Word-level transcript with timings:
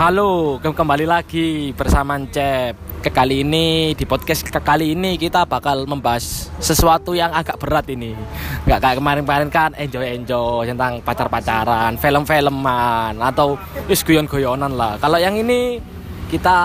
Halo, 0.00 0.56
ke- 0.56 0.72
kembali 0.72 1.04
lagi 1.04 1.76
bersama 1.76 2.16
Cep. 2.24 3.04
Ke 3.04 3.12
kali 3.12 3.44
ini 3.44 3.92
di 3.92 4.08
podcast 4.08 4.40
ke 4.40 4.56
kali 4.56 4.96
ini 4.96 5.20
kita 5.20 5.44
bakal 5.44 5.84
membahas 5.84 6.48
sesuatu 6.56 7.12
yang 7.12 7.28
agak 7.36 7.60
berat 7.60 7.84
ini. 7.92 8.16
Nggak 8.64 8.80
kayak 8.80 8.96
kemarin-kemarin 8.96 9.48
kan 9.52 9.76
enjoy-enjoy 9.76 10.72
tentang 10.72 11.04
pacar-pacaran, 11.04 12.00
film-filman 12.00 13.12
atau 13.20 13.60
is 13.92 14.00
guyon-guyonan 14.00 14.72
lah. 14.72 14.96
Kalau 14.96 15.20
yang 15.20 15.36
ini 15.36 15.76
kita 16.32 16.56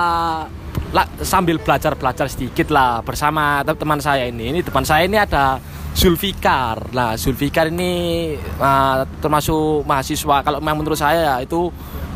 la- 0.96 1.12
sambil 1.20 1.60
belajar-belajar 1.60 2.32
sedikit 2.32 2.72
lah 2.72 3.04
bersama 3.04 3.68
te- 3.68 3.76
teman 3.76 4.00
saya 4.00 4.32
ini. 4.32 4.56
Ini 4.56 4.64
teman 4.64 4.88
saya 4.88 5.12
ini 5.12 5.20
ada 5.20 5.60
Zulfikar. 5.92 6.88
Nah, 6.96 7.20
Zulfikar 7.20 7.68
ini 7.68 8.32
uh, 8.64 9.04
termasuk 9.20 9.84
mahasiswa. 9.84 10.40
Kalau 10.40 10.64
memang 10.64 10.88
menurut 10.88 10.96
saya 10.96 11.44
itu 11.44 11.68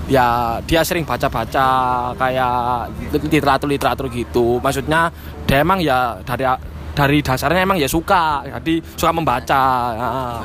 ya 0.10 0.58
dia 0.66 0.82
sering 0.82 1.06
baca-baca 1.06 1.70
kayak 2.18 2.90
literatur-literatur 3.30 4.10
gitu. 4.10 4.58
Maksudnya 4.60 5.14
dia 5.46 5.62
emang 5.62 5.80
ya 5.80 6.18
dari 6.26 6.44
dari 6.92 7.18
dasarnya 7.24 7.64
emang 7.64 7.78
ya 7.80 7.88
suka, 7.88 8.44
jadi 8.60 8.82
suka 8.98 9.12
membaca. 9.14 9.64
Nah, 9.96 10.42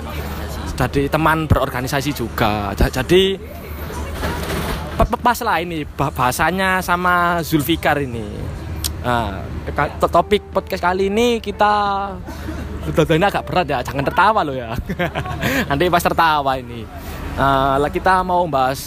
jadi 0.75 1.09
teman 1.09 1.47
berorganisasi 1.51 2.15
juga. 2.15 2.71
Ja- 2.77 2.93
Jadi 2.93 3.39
pas 5.25 5.39
lah 5.41 5.59
ini 5.59 5.83
bah- 5.89 6.13
bahasanya 6.15 6.79
sama 6.85 7.41
Zulfikar 7.43 7.99
ini. 7.99 8.27
Nah, 9.03 9.43
topik 9.99 10.53
podcast 10.53 10.83
kali 10.85 11.09
ini 11.11 11.41
kita 11.41 11.73
ini 12.85 13.25
agak 13.25 13.45
berat 13.49 13.67
ya, 13.67 13.79
jangan 13.83 14.05
tertawa 14.05 14.41
loh 14.45 14.55
ya. 14.55 14.77
Nanti 15.73 15.89
pas 15.89 16.05
tertawa 16.05 16.53
ini. 16.61 16.85
Lah 17.81 17.91
kita 17.91 18.23
mau 18.23 18.47
bahas 18.47 18.87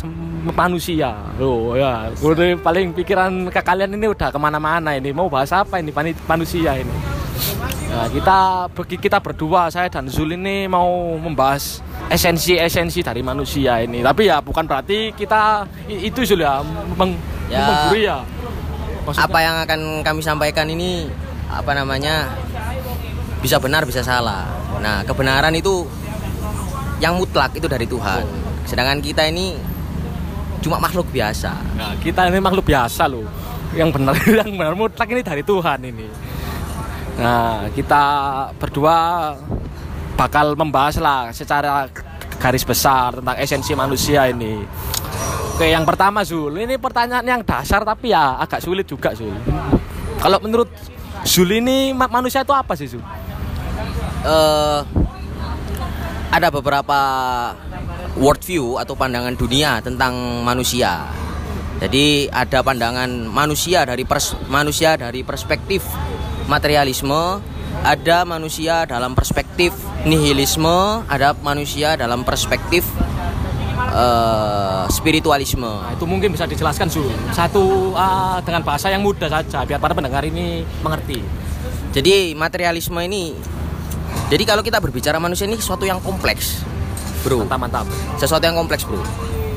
manusia 0.54 1.12
loh 1.40 1.76
ya. 1.76 2.12
Udah 2.20 2.56
paling 2.60 2.94
pikiran 2.94 3.50
ke 3.52 3.62
kalian 3.62 3.96
ini 3.96 4.08
udah 4.12 4.30
ke 4.32 4.40
mana-mana 4.40 4.96
ini. 4.96 5.12
Mau 5.12 5.28
bahas 5.28 5.52
apa 5.52 5.80
ini 5.80 5.92
manusia 6.28 6.78
ini? 6.80 6.96
Nah, 7.88 8.10
kita 8.12 8.38
kita 9.00 9.18
berdua 9.24 9.70
saya 9.72 9.88
dan 9.88 10.10
Zul 10.12 10.36
ini 10.36 10.68
mau 10.68 11.16
membahas 11.18 11.80
esensi-esensi 12.12 13.02
dari 13.02 13.22
manusia 13.24 13.80
ini. 13.82 14.04
Tapi 14.04 14.28
ya 14.30 14.42
bukan 14.44 14.68
berarti 14.68 15.14
kita 15.16 15.66
itu 15.88 16.24
Zul 16.28 16.44
ya 16.44 16.62
meng, 16.98 17.16
Ya. 17.48 17.90
ya. 17.96 18.18
Maksudnya- 19.08 19.24
apa 19.24 19.40
yang 19.40 19.56
akan 19.64 19.82
kami 20.04 20.20
sampaikan 20.20 20.68
ini 20.68 21.08
apa 21.48 21.72
namanya 21.72 22.28
bisa 23.40 23.56
benar 23.56 23.88
bisa 23.88 24.04
salah. 24.04 24.44
Nah 24.84 25.08
kebenaran 25.08 25.56
itu 25.56 25.88
yang 27.00 27.16
mutlak 27.16 27.56
itu 27.56 27.72
dari 27.72 27.88
Tuhan. 27.88 28.26
Sedangkan 28.68 29.00
kita 29.00 29.24
ini 29.32 29.56
cuma 30.68 30.84
makhluk 30.84 31.08
biasa. 31.08 31.56
Nah, 31.80 31.96
kita 32.04 32.28
ini 32.28 32.44
makhluk 32.44 32.68
biasa 32.68 33.08
loh. 33.08 33.24
Yang 33.72 33.90
benar 33.96 34.14
yang 34.44 34.52
benar 34.60 34.76
mutlak 34.76 35.08
ini 35.08 35.24
dari 35.24 35.42
Tuhan 35.48 35.80
ini. 35.80 36.08
Nah, 37.18 37.72
kita 37.72 38.04
berdua 38.60 38.98
bakal 40.20 40.60
membahas 40.60 41.00
lah 41.00 41.32
secara 41.32 41.88
garis 42.38 42.68
besar 42.68 43.24
tentang 43.24 43.40
esensi 43.40 43.72
manusia 43.74 44.28
ini. 44.28 44.60
Oke, 45.56 45.74
yang 45.74 45.88
pertama 45.88 46.22
Zul, 46.22 46.54
ini 46.62 46.78
pertanyaan 46.78 47.26
yang 47.26 47.42
dasar 47.42 47.82
tapi 47.82 48.14
ya 48.14 48.38
agak 48.38 48.62
sulit 48.62 48.86
juga 48.86 49.16
Zul. 49.16 49.34
Kalau 50.22 50.38
menurut 50.44 50.70
Zul 51.26 51.50
ini 51.58 51.96
ma- 51.98 52.12
manusia 52.12 52.46
itu 52.46 52.54
apa 52.54 52.76
sih 52.78 52.92
Zul? 52.92 53.02
eh 54.18 54.82
ada 56.28 56.48
beberapa 56.52 57.00
worldview 58.18 58.82
atau 58.82 58.98
pandangan 58.98 59.38
dunia 59.38 59.80
tentang 59.80 60.44
manusia. 60.44 61.06
Jadi 61.78 62.26
ada 62.34 62.66
pandangan 62.66 63.30
manusia 63.30 63.86
dari 63.86 64.02
pers- 64.02 64.38
manusia 64.50 64.98
dari 64.98 65.22
perspektif 65.22 65.86
materialisme, 66.50 67.38
ada 67.86 68.26
manusia 68.26 68.90
dalam 68.90 69.14
perspektif 69.14 69.78
nihilisme, 70.02 71.06
ada 71.06 71.38
manusia 71.46 71.94
dalam 71.94 72.26
perspektif 72.26 72.82
eh, 73.94 74.86
spiritualisme. 74.90 75.70
Nah, 75.70 75.94
itu 75.94 76.10
mungkin 76.10 76.34
bisa 76.34 76.50
dijelaskan 76.50 76.90
Zul. 76.90 77.14
Satu 77.30 77.94
ah, 77.94 78.42
dengan 78.42 78.66
bahasa 78.66 78.90
yang 78.90 79.06
mudah 79.06 79.30
saja 79.30 79.62
biar 79.62 79.78
para 79.78 79.94
pendengar 79.94 80.26
ini 80.26 80.66
mengerti. 80.82 81.22
Jadi 81.94 82.34
materialisme 82.34 82.98
ini 83.06 83.38
jadi 84.28 84.44
kalau 84.44 84.66
kita 84.66 84.82
berbicara 84.82 85.22
manusia 85.22 85.46
ini 85.46 85.56
sesuatu 85.56 85.86
yang 85.86 86.02
kompleks. 86.02 86.66
Bro. 87.26 87.46
Mantap, 87.46 87.60
mantap. 87.60 87.86
Sesuatu 88.20 88.44
yang 88.44 88.58
kompleks, 88.58 88.84
Bro. 88.86 89.02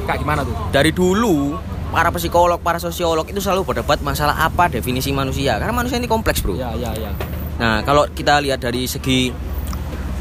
Kayak 0.09 0.19
gimana 0.26 0.41
tuh? 0.43 0.54
dari 0.75 0.91
dulu 0.91 1.54
para 1.91 2.09
psikolog, 2.15 2.59
para 2.62 2.78
sosiolog 2.78 3.26
itu 3.26 3.43
selalu 3.43 3.66
berdebat 3.66 3.98
masalah 4.00 4.47
apa 4.47 4.71
definisi 4.71 5.10
manusia. 5.10 5.59
Karena 5.59 5.75
manusia 5.75 5.99
ini 5.99 6.06
kompleks, 6.06 6.41
bro. 6.41 6.54
Ya, 6.54 6.70
ya, 6.78 6.94
ya. 6.94 7.12
Nah, 7.59 7.82
kalau 7.82 8.06
kita 8.09 8.38
lihat 8.41 8.62
dari 8.62 8.87
segi 8.87 9.34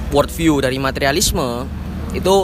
worldview 0.10 0.60
dari 0.60 0.82
materialisme 0.82 1.70
itu 2.18 2.36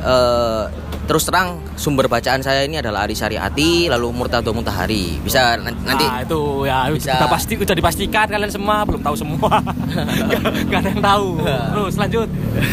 eh, 0.00 0.64
terus 1.10 1.26
terang 1.26 1.58
sumber 1.74 2.06
bacaan 2.06 2.38
saya 2.38 2.62
ini 2.62 2.78
adalah 2.78 3.02
Ari 3.02 3.18
Syariati 3.18 3.90
lalu 3.90 4.14
Murtado 4.14 4.54
Mutahari. 4.54 5.18
Bisa 5.18 5.58
nan- 5.58 5.74
nanti 5.82 6.06
Nah, 6.06 6.22
itu 6.22 6.62
ya 6.62 6.86
bisa- 6.86 7.18
udah 7.18 7.26
pasti 7.26 7.58
udah 7.58 7.74
dipastikan 7.74 8.30
kalian 8.30 8.46
semua 8.46 8.86
belum 8.86 9.02
tahu 9.02 9.18
semua. 9.18 9.58
Gak 10.70 10.78
ada 10.78 10.88
yang 10.94 11.02
tahu. 11.02 11.28
Terus 11.42 11.94
lanjut. 11.98 12.28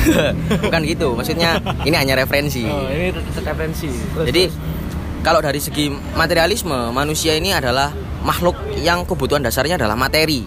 bukan 0.69 0.81
gitu. 0.85 1.17
Maksudnya 1.17 1.57
ini 1.81 1.97
hanya 1.97 2.13
referensi. 2.13 2.61
Oh, 2.69 2.85
ini 2.85 3.09
referensi. 3.09 3.89
Terus, 3.89 4.25
Jadi 4.29 4.43
terus. 4.45 4.55
kalau 5.25 5.41
dari 5.41 5.57
segi 5.57 5.89
materialisme, 6.13 6.93
manusia 6.93 7.33
ini 7.33 7.57
adalah 7.57 7.89
makhluk 8.21 8.53
yang 8.77 9.01
kebutuhan 9.01 9.41
dasarnya 9.41 9.81
adalah 9.81 9.97
materi. 9.97 10.45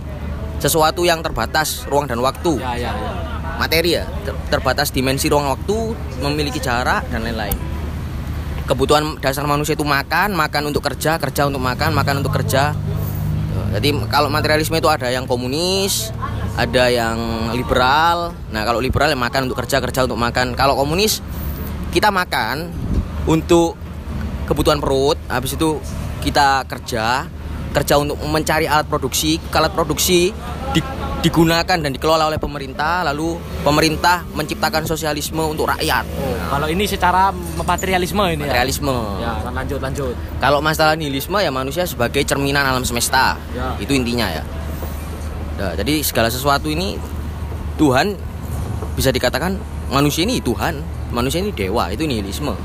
Sesuatu 0.62 1.02
yang 1.02 1.26
terbatas 1.26 1.90
ruang 1.90 2.06
dan 2.06 2.22
waktu. 2.22 2.54
ya 2.54 2.78
ya 2.78 2.94
ya. 2.94 3.12
Materi 3.58 3.98
ya, 3.98 4.06
ter- 4.22 4.38
terbatas 4.46 4.94
dimensi 4.94 5.26
ruang 5.26 5.50
waktu, 5.50 5.90
memiliki 6.22 6.62
jarak 6.62 7.02
dan 7.10 7.26
lain-lain. 7.26 7.69
Kebutuhan 8.70 9.18
dasar 9.18 9.42
manusia 9.50 9.74
itu 9.74 9.82
makan, 9.82 10.30
makan 10.30 10.70
untuk 10.70 10.86
kerja, 10.86 11.18
kerja 11.18 11.50
untuk 11.50 11.58
makan, 11.58 11.90
makan 11.90 12.22
untuk 12.22 12.30
kerja. 12.38 12.70
Jadi 13.74 13.90
kalau 14.06 14.30
materialisme 14.30 14.78
itu 14.78 14.86
ada 14.86 15.10
yang 15.10 15.26
komunis, 15.26 16.14
ada 16.54 16.86
yang 16.86 17.50
liberal. 17.50 18.30
Nah, 18.54 18.62
kalau 18.62 18.78
liberal 18.78 19.10
yang 19.10 19.18
makan 19.18 19.50
untuk 19.50 19.58
kerja, 19.58 19.82
kerja 19.82 20.06
untuk 20.06 20.22
makan. 20.22 20.54
Kalau 20.54 20.78
komunis 20.78 21.18
kita 21.90 22.14
makan 22.14 22.70
untuk 23.26 23.74
kebutuhan 24.46 24.78
perut, 24.78 25.18
habis 25.26 25.58
itu 25.58 25.82
kita 26.22 26.62
kerja, 26.70 27.26
kerja 27.70 27.94
untuk 27.96 28.18
mencari 28.26 28.66
alat 28.66 28.86
produksi, 28.86 29.38
alat 29.50 29.70
produksi 29.70 30.34
di- 30.70 30.82
digunakan 31.20 31.76
dan 31.76 31.90
dikelola 31.92 32.32
oleh 32.32 32.40
pemerintah, 32.40 33.04
lalu 33.04 33.36
pemerintah 33.60 34.24
menciptakan 34.32 34.88
sosialisme 34.88 35.38
untuk 35.44 35.68
rakyat. 35.68 36.04
Oh, 36.16 36.34
kalau 36.50 36.66
ini 36.66 36.88
secara 36.88 37.28
materialisme 37.60 38.24
ini 38.26 38.42
Materialisme. 38.48 38.96
ya. 39.20 39.36
Ya, 39.38 39.50
lanjut 39.52 39.78
lanjut. 39.78 40.14
Kalau 40.40 40.58
masalah 40.58 40.96
nihilisme 40.96 41.36
ya 41.38 41.52
manusia 41.52 41.84
sebagai 41.84 42.24
cerminan 42.24 42.64
alam 42.64 42.82
semesta. 42.82 43.36
Ya. 43.52 43.76
Itu 43.76 43.92
intinya 43.92 44.26
ya. 44.32 44.42
Nah, 45.60 45.72
jadi 45.76 46.00
segala 46.00 46.32
sesuatu 46.32 46.72
ini 46.72 46.96
Tuhan 47.76 48.16
bisa 48.96 49.12
dikatakan 49.12 49.60
manusia 49.92 50.24
ini 50.24 50.40
Tuhan, 50.40 50.80
manusia 51.12 51.44
ini 51.44 51.52
dewa, 51.52 51.92
itu 51.92 52.08
nihilisme. 52.08 52.56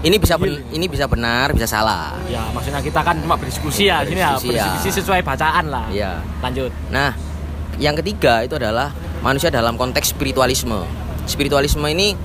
Ini 0.00 0.16
bisa 0.16 0.40
ben- 0.40 0.64
ini 0.72 0.88
bisa 0.88 1.04
benar, 1.04 1.52
bisa 1.52 1.68
salah. 1.68 2.16
Ya, 2.24 2.40
maksudnya 2.56 2.80
kita 2.80 3.04
kan 3.04 3.20
cuma 3.20 3.36
berdiskusi 3.36 3.92
ya, 3.92 4.00
sini 4.00 4.16
ya, 4.16 4.32
Berdiskusi 4.40 4.88
ya. 4.88 4.94
sesuai 4.96 5.20
bacaan 5.20 5.68
lah. 5.68 5.84
Iya. 5.92 6.24
Lanjut. 6.40 6.72
Nah, 6.88 7.12
yang 7.76 7.92
ketiga 8.00 8.40
itu 8.40 8.56
adalah 8.56 8.96
manusia 9.20 9.52
dalam 9.52 9.76
konteks 9.76 10.16
spiritualisme. 10.16 10.88
Spiritualisme 11.28 11.84
ini 11.92 12.16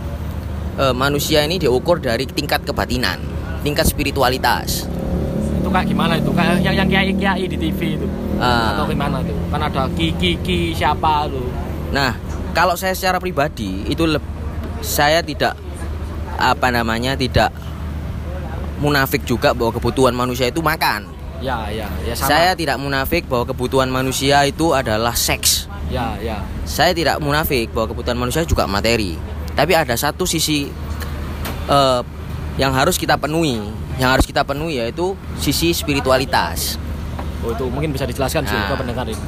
eh, 0.80 0.96
manusia 0.96 1.44
ini 1.44 1.60
diukur 1.60 2.00
dari 2.00 2.24
tingkat 2.24 2.64
kebatinan, 2.64 3.20
tingkat 3.60 3.92
spiritualitas. 3.92 4.88
Itu 5.60 5.68
kayak 5.68 5.92
gimana 5.92 6.16
itu? 6.16 6.32
Kayak 6.32 6.64
yang 6.64 6.76
yang 6.80 6.88
kiai 6.88 7.12
kiai 7.12 7.44
di 7.44 7.58
TV 7.60 8.00
itu. 8.00 8.08
Ah. 8.40 8.72
Atau 8.80 8.88
gimana 8.88 9.20
tuh? 9.20 9.36
Kan 9.52 9.60
ada 9.60 9.84
ki 9.92 10.16
ki 10.16 10.72
siapa 10.72 11.28
tuh? 11.28 11.44
Nah, 11.92 12.16
kalau 12.56 12.80
saya 12.80 12.96
secara 12.96 13.20
pribadi 13.20 13.84
itu 13.84 14.08
saya 14.80 15.20
tidak 15.20 15.60
apa 16.36 16.68
namanya 16.68 17.16
tidak 17.16 17.52
munafik 18.80 19.24
juga 19.24 19.56
bahwa 19.56 19.72
kebutuhan 19.76 20.12
manusia 20.12 20.48
itu 20.52 20.60
makan. 20.60 21.08
Ya, 21.44 21.68
ya, 21.68 21.88
ya 22.08 22.14
sama. 22.16 22.30
Saya 22.32 22.52
tidak 22.56 22.80
munafik 22.80 23.28
bahwa 23.28 23.52
kebutuhan 23.52 23.92
manusia 23.92 24.44
itu 24.48 24.72
adalah 24.72 25.14
seks. 25.14 25.68
ya, 25.92 26.18
ya. 26.18 26.42
Saya 26.66 26.96
tidak 26.96 27.22
munafik 27.22 27.70
bahwa 27.76 27.94
kebutuhan 27.94 28.18
manusia 28.18 28.42
juga 28.48 28.66
materi. 28.66 29.14
Tapi 29.54 29.72
ada 29.78 29.94
satu 29.96 30.26
sisi 30.26 30.68
eh, 31.70 32.02
yang 32.58 32.72
harus 32.72 32.96
kita 32.96 33.20
penuhi, 33.20 33.60
yang 34.00 34.16
harus 34.16 34.24
kita 34.26 34.42
penuhi 34.48 34.80
yaitu 34.80 35.14
sisi 35.38 35.76
spiritualitas. 35.76 36.80
Oh, 37.46 37.54
itu 37.54 37.68
mungkin 37.70 37.94
bisa 37.94 38.08
dijelaskan 38.10 38.48
sih 38.48 38.56
Nah. 38.58 38.72
ke 38.72 38.76
pendengar 38.76 39.06
ini. 39.06 39.26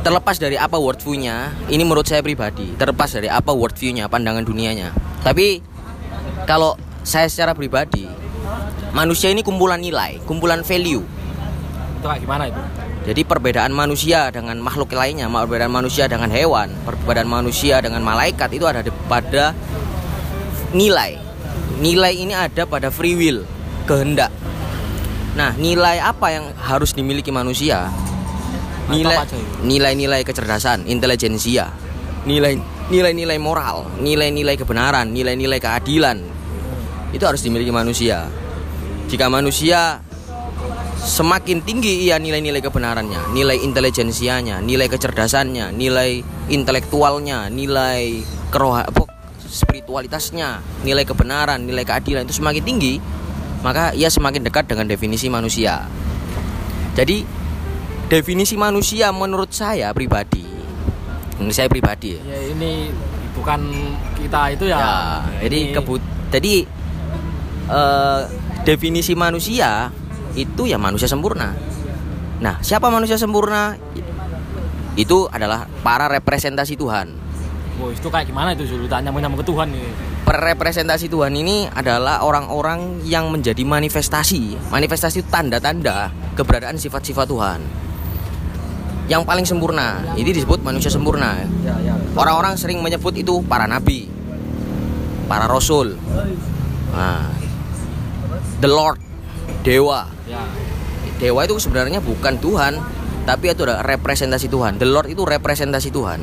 terlepas 0.00 0.40
dari 0.40 0.56
apa 0.56 0.80
worldview-nya, 0.80 1.68
ini 1.68 1.84
menurut 1.84 2.08
saya 2.08 2.24
pribadi, 2.24 2.72
terlepas 2.72 3.12
dari 3.12 3.28
apa 3.28 3.52
worldview-nya, 3.52 4.08
pandangan 4.08 4.40
dunianya. 4.48 4.96
Tapi 5.20 5.60
kalau 6.48 6.72
saya 7.02 7.26
secara 7.28 7.56
pribadi 7.56 8.06
manusia 8.90 9.30
ini 9.30 9.40
kumpulan 9.46 9.78
nilai, 9.80 10.18
kumpulan 10.26 10.66
value. 10.66 11.02
Itu 12.00 12.06
kayak 12.06 12.20
gimana 12.24 12.44
itu? 12.48 12.60
Jadi 13.00 13.22
perbedaan 13.24 13.72
manusia 13.72 14.28
dengan 14.28 14.60
makhluk 14.60 14.92
lainnya, 14.92 15.24
perbedaan 15.28 15.72
manusia 15.72 16.04
dengan 16.04 16.28
hewan, 16.28 16.68
perbedaan 16.84 17.28
manusia 17.28 17.80
dengan 17.80 18.04
malaikat 18.04 18.52
itu 18.52 18.64
ada 18.68 18.84
pada 19.08 19.56
nilai. 20.76 21.16
Nilai 21.80 22.12
ini 22.12 22.36
ada 22.36 22.68
pada 22.68 22.92
free 22.92 23.16
will, 23.16 23.48
kehendak. 23.88 24.28
Nah, 25.32 25.56
nilai 25.56 25.96
apa 26.02 26.28
yang 26.28 26.52
harus 26.60 26.92
dimiliki 26.92 27.32
manusia? 27.32 27.88
Nilai 28.90 29.22
nilai-nilai 29.64 30.20
kecerdasan, 30.26 30.84
intelijensia, 30.84 31.72
nilai 32.28 32.58
nilai-nilai 32.90 33.38
moral, 33.38 33.86
nilai-nilai 34.02 34.58
kebenaran, 34.58 35.08
nilai-nilai 35.08 35.62
keadilan. 35.62 36.39
Itu 37.10 37.24
harus 37.26 37.42
dimiliki 37.42 37.74
manusia. 37.74 38.30
Jika 39.10 39.26
manusia 39.26 39.98
semakin 41.00 41.64
tinggi 41.66 42.06
ia 42.06 42.20
nilai-nilai 42.20 42.62
kebenarannya, 42.62 43.34
nilai 43.34 43.58
intelijensianya, 43.64 44.62
nilai 44.62 44.86
kecerdasannya, 44.86 45.74
nilai 45.74 46.22
intelektualnya, 46.52 47.50
nilai 47.50 48.22
keroha 48.52 48.86
apa, 48.86 49.08
spiritualitasnya, 49.42 50.62
nilai 50.86 51.02
kebenaran, 51.02 51.66
nilai 51.66 51.82
keadilan 51.82 52.22
itu 52.28 52.38
semakin 52.38 52.62
tinggi, 52.62 52.94
maka 53.66 53.90
ia 53.96 54.06
semakin 54.06 54.46
dekat 54.46 54.70
dengan 54.70 54.86
definisi 54.86 55.26
manusia. 55.26 55.88
Jadi 56.94 57.24
definisi 58.06 58.54
manusia 58.54 59.10
menurut 59.10 59.50
saya 59.50 59.90
pribadi, 59.90 60.46
menurut 61.40 61.56
saya 61.56 61.66
pribadi 61.66 62.18
ya, 62.18 62.22
Ya 62.22 62.38
ini 62.54 62.92
bukan 63.34 63.60
kita 64.20 64.40
itu 64.54 64.64
ya. 64.68 64.78
Ya, 64.78 64.94
jadi 65.48 65.58
Ini- 65.70 65.74
kebut 65.74 66.02
jadi 66.30 66.54
eh, 67.70 68.20
definisi 68.66 69.14
manusia 69.14 69.88
itu 70.34 70.66
ya 70.66 70.76
manusia 70.76 71.06
sempurna. 71.06 71.54
Nah, 72.40 72.58
siapa 72.64 72.88
manusia 72.88 73.20
sempurna? 73.20 73.76
Itu 74.98 75.30
adalah 75.30 75.70
para 75.86 76.10
representasi 76.10 76.74
Tuhan. 76.74 77.06
Wah, 77.80 77.88
itu 77.88 78.08
kayak 78.12 78.28
gimana 78.28 78.52
itu? 78.52 78.68
Tanya 78.90 79.08
nyambung 79.08 79.40
ke 79.40 79.46
Tuhan 79.46 79.72
ini. 79.72 79.88
Representasi 80.28 81.08
Tuhan 81.08 81.32
ini 81.32 81.64
adalah 81.66 82.20
orang-orang 82.20 83.02
yang 83.08 83.32
menjadi 83.32 83.64
manifestasi. 83.64 84.68
Manifestasi 84.68 85.24
tanda-tanda 85.32 86.12
keberadaan 86.36 86.76
sifat-sifat 86.76 87.26
Tuhan. 87.26 87.60
Yang 89.10 89.22
paling 89.26 89.46
sempurna, 89.48 90.06
ini 90.14 90.30
disebut 90.30 90.62
manusia 90.62 90.92
sempurna. 90.92 91.42
Orang-orang 92.14 92.54
sering 92.54 92.78
menyebut 92.78 93.10
itu 93.18 93.42
para 93.42 93.66
nabi, 93.66 94.06
para 95.26 95.50
rasul, 95.50 95.98
nah, 96.94 97.26
the 98.60 98.68
Lord, 98.68 99.00
dewa. 99.64 100.04
Ya. 100.28 100.44
Dewa 101.16 101.44
itu 101.44 101.56
sebenarnya 101.60 102.00
bukan 102.00 102.36
Tuhan, 102.40 102.80
tapi 103.24 103.52
itu 103.52 103.64
adalah 103.64 103.84
representasi 103.84 104.48
Tuhan. 104.48 104.80
The 104.80 104.88
Lord 104.88 105.08
itu 105.12 105.24
representasi 105.24 105.88
Tuhan. 105.92 106.20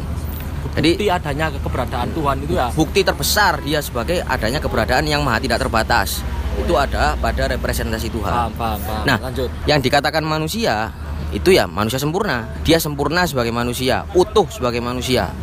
Jadi 0.77 0.93
Bukti 0.93 1.09
adanya 1.09 1.49
keberadaan 1.49 2.07
Tuhan 2.13 2.35
itu 2.45 2.53
ya. 2.53 2.69
bukti 2.69 3.01
terbesar 3.01 3.65
dia 3.65 3.81
sebagai 3.81 4.21
adanya 4.21 4.61
keberadaan 4.61 5.09
yang 5.09 5.25
maha 5.25 5.41
tidak 5.41 5.57
terbatas. 5.65 6.21
Itu 6.57 6.77
ada 6.77 7.17
pada 7.17 7.49
representasi 7.49 8.13
Paham, 8.13 8.17
Tuhan. 8.21 8.33
paham, 8.57 8.79
paham. 8.85 9.03
Nah, 9.05 9.17
lanjut. 9.21 9.49
yang 9.65 9.81
dikatakan 9.81 10.21
manusia 10.21 10.93
itu 11.33 11.49
ya 11.53 11.65
manusia 11.65 11.97
sempurna. 11.97 12.45
Dia 12.61 12.77
sempurna 12.77 13.25
sebagai 13.25 13.49
manusia, 13.49 14.05
utuh 14.13 14.45
sebagai 14.53 14.81
manusia. 14.81 15.33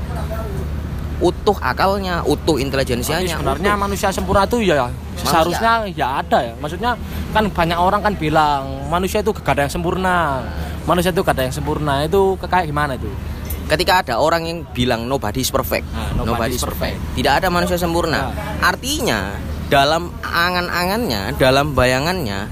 Utuh 1.22 1.54
akalnya, 1.62 2.26
utuh 2.26 2.58
intelijensianya. 2.58 3.38
sebenarnya 3.38 3.74
utuh. 3.74 3.82
manusia 3.86 4.08
sempurna 4.10 4.46
itu 4.46 4.66
ya 4.66 4.90
seharusnya 5.20 5.86
ya 5.92 6.20
ada 6.20 6.38
ya. 6.42 6.54
Maksudnya 6.58 6.98
kan 7.30 7.44
banyak 7.50 7.78
orang 7.78 8.00
kan 8.02 8.14
bilang 8.18 8.88
manusia 8.90 9.22
itu 9.22 9.30
gak 9.30 9.54
ada 9.54 9.62
yang 9.68 9.72
sempurna. 9.72 10.42
Manusia 10.84 11.14
itu 11.14 11.20
gak 11.22 11.34
ada 11.38 11.44
yang 11.46 11.54
sempurna. 11.54 12.04
Itu 12.04 12.36
kayak 12.40 12.66
gimana 12.68 12.98
itu? 12.98 13.08
Ketika 13.64 14.04
ada 14.04 14.20
orang 14.20 14.44
yang 14.44 14.58
bilang 14.76 15.08
nobody 15.08 15.40
is 15.40 15.48
perfect, 15.48 15.88
Nah, 15.88 16.24
nobody 16.28 16.52
is 16.52 16.60
perfect. 16.60 17.00
Tidak 17.16 17.32
ada 17.32 17.48
manusia 17.48 17.80
sempurna. 17.80 18.28
Artinya 18.60 19.32
dalam 19.72 20.12
angan-angannya, 20.20 21.32
dalam 21.40 21.72
bayangannya 21.72 22.44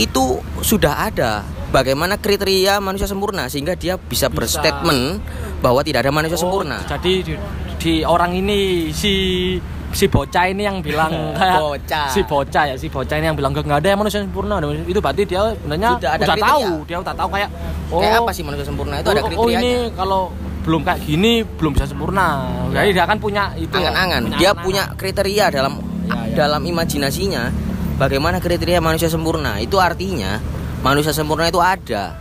itu 0.00 0.40
sudah 0.64 1.12
ada 1.12 1.44
bagaimana 1.68 2.16
kriteria 2.16 2.80
manusia 2.80 3.04
sempurna 3.04 3.44
sehingga 3.52 3.76
dia 3.76 4.00
bisa, 4.00 4.32
Bisa. 4.32 4.32
berstatement 4.32 5.20
bahwa 5.60 5.84
tidak 5.84 6.08
ada 6.08 6.12
manusia 6.16 6.40
Oh, 6.40 6.48
sempurna. 6.48 6.80
Jadi 6.88 7.12
di, 7.28 7.34
di 7.76 7.94
orang 8.00 8.32
ini 8.32 8.88
si 8.88 9.12
si 9.92 10.08
bocah 10.08 10.44
ini 10.48 10.62
yang 10.64 10.80
bilang 10.80 11.12
kayak 11.38 11.60
Bocah. 11.60 12.06
si 12.10 12.20
bocah 12.24 12.64
ya 12.72 12.74
si 12.80 12.88
bocah 12.88 13.16
ini 13.20 13.26
yang 13.28 13.36
bilang 13.36 13.52
nggak 13.52 13.78
ada 13.78 13.88
yang 13.92 14.00
manusia 14.00 14.20
sempurna 14.24 14.58
itu 14.88 15.00
berarti 15.00 15.22
dia 15.28 15.52
sebenarnya 15.56 15.90
udah 16.00 16.10
kriteria. 16.16 16.44
tahu 16.44 16.64
dia 16.88 16.96
udah 17.00 17.14
tahu 17.14 17.28
kayak 17.32 17.48
oh 17.92 18.00
Kayak 18.00 18.20
apa 18.24 18.30
sih 18.32 18.42
manusia 18.42 18.66
sempurna 18.66 18.94
itu 18.98 19.08
ada 19.12 19.22
oh, 19.22 19.44
oh, 19.44 19.48
ini 19.52 19.72
kalau 19.92 20.32
belum 20.64 20.80
kayak 20.86 21.00
gini 21.04 21.44
belum 21.44 21.76
bisa 21.76 21.86
sempurna 21.90 22.48
jadi 22.72 22.90
dia 22.96 23.04
kan 23.04 23.18
punya 23.20 23.52
itu 23.58 23.76
ya, 23.76 23.92
angan-angan. 23.92 24.22
Dia 24.40 24.50
angan-angan. 24.56 24.64
punya 24.64 24.82
kriteria 24.96 25.46
dalam 25.52 25.72
Ya, 26.02 26.18
ya. 26.28 26.34
dalam 26.44 26.62
imajinasinya 26.66 27.52
bagaimana 27.96 28.42
kriteria 28.42 28.82
manusia 28.82 29.06
sempurna. 29.06 29.62
Itu 29.62 29.78
artinya 29.78 30.42
manusia 30.82 31.14
sempurna 31.14 31.46
itu 31.46 31.62
ada. 31.62 32.18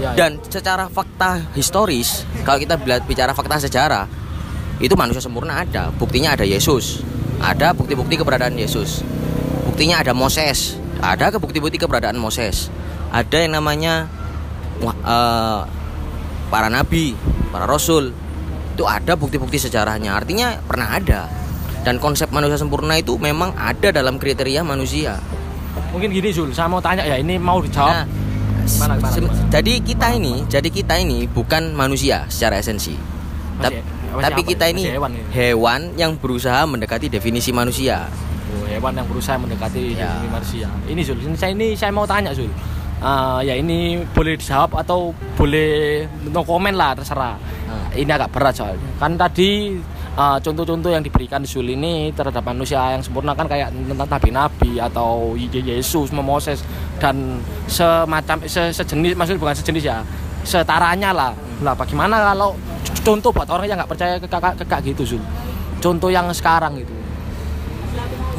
Ya, 0.00 0.10
ya. 0.10 0.10
Dan 0.16 0.40
secara 0.42 0.88
fakta 0.88 1.52
historis, 1.54 2.24
kalau 2.42 2.58
kita 2.58 2.80
bicara 3.04 3.36
fakta 3.36 3.60
sejarah, 3.62 4.08
itu 4.82 4.92
manusia 4.92 5.22
sempurna 5.22 5.62
ada. 5.62 5.94
Buktinya 5.94 6.34
ada 6.34 6.42
Yesus. 6.42 7.00
Ada 7.38 7.70
bukti-bukti 7.72 8.14
keberadaan 8.14 8.54
Yesus. 8.54 9.06
Buktinya 9.64 10.02
ada 10.02 10.10
Moses. 10.12 10.74
Ada 10.98 11.30
ke 11.30 11.38
bukti-bukti 11.38 11.78
keberadaan 11.78 12.18
Moses. 12.18 12.66
Ada 13.08 13.46
yang 13.46 13.56
namanya 13.56 14.10
eh, 14.82 15.60
para 16.48 16.66
nabi, 16.66 17.14
para 17.48 17.64
rasul. 17.64 18.10
Itu 18.72 18.84
ada 18.84 19.14
bukti-bukti 19.14 19.56
sejarahnya. 19.56 20.12
Artinya 20.12 20.58
pernah 20.60 20.92
ada. 20.92 21.30
Dan 21.82 21.98
konsep 21.98 22.30
manusia 22.30 22.54
sempurna 22.54 22.94
itu 22.94 23.18
memang 23.18 23.54
ada 23.54 23.90
dalam 23.90 24.18
kriteria 24.18 24.62
manusia. 24.62 25.18
mungkin 25.88 26.08
gini 26.08 26.32
Zul 26.32 26.52
saya 26.52 26.68
mau 26.68 26.80
tanya 26.80 27.00
ya 27.02 27.16
ini 27.16 27.36
mau 27.36 27.60
dijawab 27.60 27.92
Nah, 27.92 28.04
gimana, 28.64 28.94
se- 29.08 29.20
gimana? 29.20 29.44
jadi 29.48 29.72
kita 29.80 30.08
ini, 30.12 30.34
jadi 30.46 30.68
kita 30.68 30.94
ini 30.96 31.24
bukan 31.26 31.72
manusia 31.72 32.24
secara 32.28 32.56
esensi. 32.56 32.96
Masih- 33.60 33.84
Masih 34.12 34.24
tapi 34.28 34.40
kita 34.44 34.64
ini? 34.68 34.82
hewan 34.86 35.10
ini? 35.10 35.24
hewan 35.30 35.80
yang 35.94 36.12
berusaha 36.14 36.62
mendekati 36.62 37.08
definisi 37.08 37.50
manusia. 37.50 38.06
Oh, 38.52 38.64
hewan 38.64 38.92
yang 38.92 39.06
berusaha 39.06 39.36
mendekati 39.36 39.94
Ya. 39.94 40.12
definisi 40.12 40.28
manusia. 40.28 40.68
Ini 40.84 41.00
Zul, 41.02 41.18
ini 41.18 41.34
saya 41.34 41.50
ini 41.50 41.72
saya 41.72 41.90
mau 41.90 42.04
tanya 42.04 42.30
Zul. 42.30 42.52
Ah, 42.98 43.40
ya 43.40 43.52
ini 43.52 43.98
boleh 44.06 44.36
dijawab 44.36 44.78
atau 44.78 45.10
boleh 45.34 46.04
no 46.24 46.40
komen 46.40 46.72
lah 46.72 46.94
terserah. 46.94 47.34
Ah. 47.66 47.88
Ini 47.90 48.06
agak 48.08 48.30
berat 48.30 48.54
soalnya. 48.54 48.78
Kan 48.94 49.16
tadi 49.16 49.74
ah, 50.14 50.38
contoh-contoh 50.38 50.86
yang 50.88 51.00
diberikan 51.00 51.42
Zul 51.42 51.66
ini 51.66 52.12
terhadap 52.12 52.44
manusia 52.44 52.78
yang 52.92 53.02
sempurna 53.02 53.32
kan 53.32 53.48
kayak 53.48 53.72
tentang 53.72 54.06
nabi-nabi 54.06 54.78
atau 54.78 55.34
Ye- 55.34 55.50
Yesus, 55.72 56.12
Moses 56.12 56.62
dan 57.00 57.42
semacam 57.66 58.44
se- 58.46 58.70
sejenis 58.70 59.16
maksudnya 59.16 59.40
bukan 59.40 59.56
sejenis 59.56 59.82
ya 59.82 59.98
setaranya 60.42 61.10
lah. 61.10 61.32
Lah 61.58 61.74
bagaimana 61.74 62.18
kalau 62.28 62.54
contoh 63.02 63.30
buat 63.34 63.48
orang 63.50 63.66
yang 63.66 63.76
nggak 63.78 63.90
percaya 63.90 64.14
ke 64.18 64.26
kakak 64.26 64.54
ke 64.58 64.64
kayak 64.66 64.82
gitu 64.94 65.16
Zul. 65.16 65.22
Contoh 65.82 66.08
yang 66.08 66.30
sekarang 66.30 66.78
gitu 66.78 66.94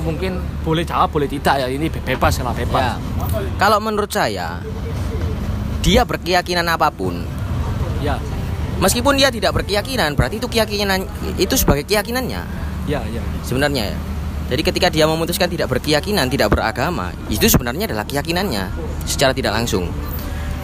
mungkin 0.04 0.36
boleh 0.68 0.84
jawab 0.84 1.10
boleh 1.10 1.32
tidak 1.32 1.64
ya 1.64 1.68
ini 1.72 1.88
be- 1.88 2.04
bebas 2.04 2.36
lah 2.44 2.52
Ya. 2.52 2.60
bebas 2.60 3.00
Kalau 3.56 3.80
menurut 3.80 4.12
saya, 4.12 4.60
dia 5.80 6.04
berkeyakinan 6.04 6.68
apa 6.68 6.92
pun, 6.92 7.24
ya 8.04 8.20
meskipun 8.84 9.16
dia 9.16 9.32
tidak 9.32 9.56
berkeyakinan, 9.56 10.14
berarti 10.20 10.44
itu 10.44 10.48
keyakinan 10.52 11.08
itu 11.40 11.56
sebagai 11.56 11.88
keyakinannya 11.88 12.42
ya 12.84 13.00
ya 13.10 13.24
sebenarnya 13.48 13.96
ya. 13.96 13.98
Jadi 14.52 14.62
ketika 14.62 14.88
dia 14.92 15.08
memutuskan 15.08 15.48
tidak 15.48 15.72
berkeyakinan, 15.72 16.28
tidak 16.28 16.52
beragama, 16.52 17.16
itu 17.32 17.48
sebenarnya 17.48 17.88
adalah 17.88 18.04
keyakinannya 18.04 18.76
secara 19.08 19.32
tidak 19.32 19.56
langsung. 19.56 19.88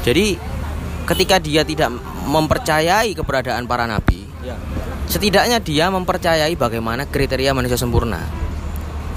Jadi 0.03 0.36
ketika 1.10 1.42
dia 1.42 1.66
tidak 1.66 1.89
mempercayai 2.30 3.18
keberadaan 3.18 3.66
para 3.66 3.89
nabi, 3.89 4.30
ya 4.46 4.54
setidaknya 5.10 5.58
dia 5.58 5.89
mempercayai 5.89 6.54
bagaimana 6.54 7.10
kriteria 7.10 7.50
manusia 7.51 7.75
sempurna. 7.75 8.22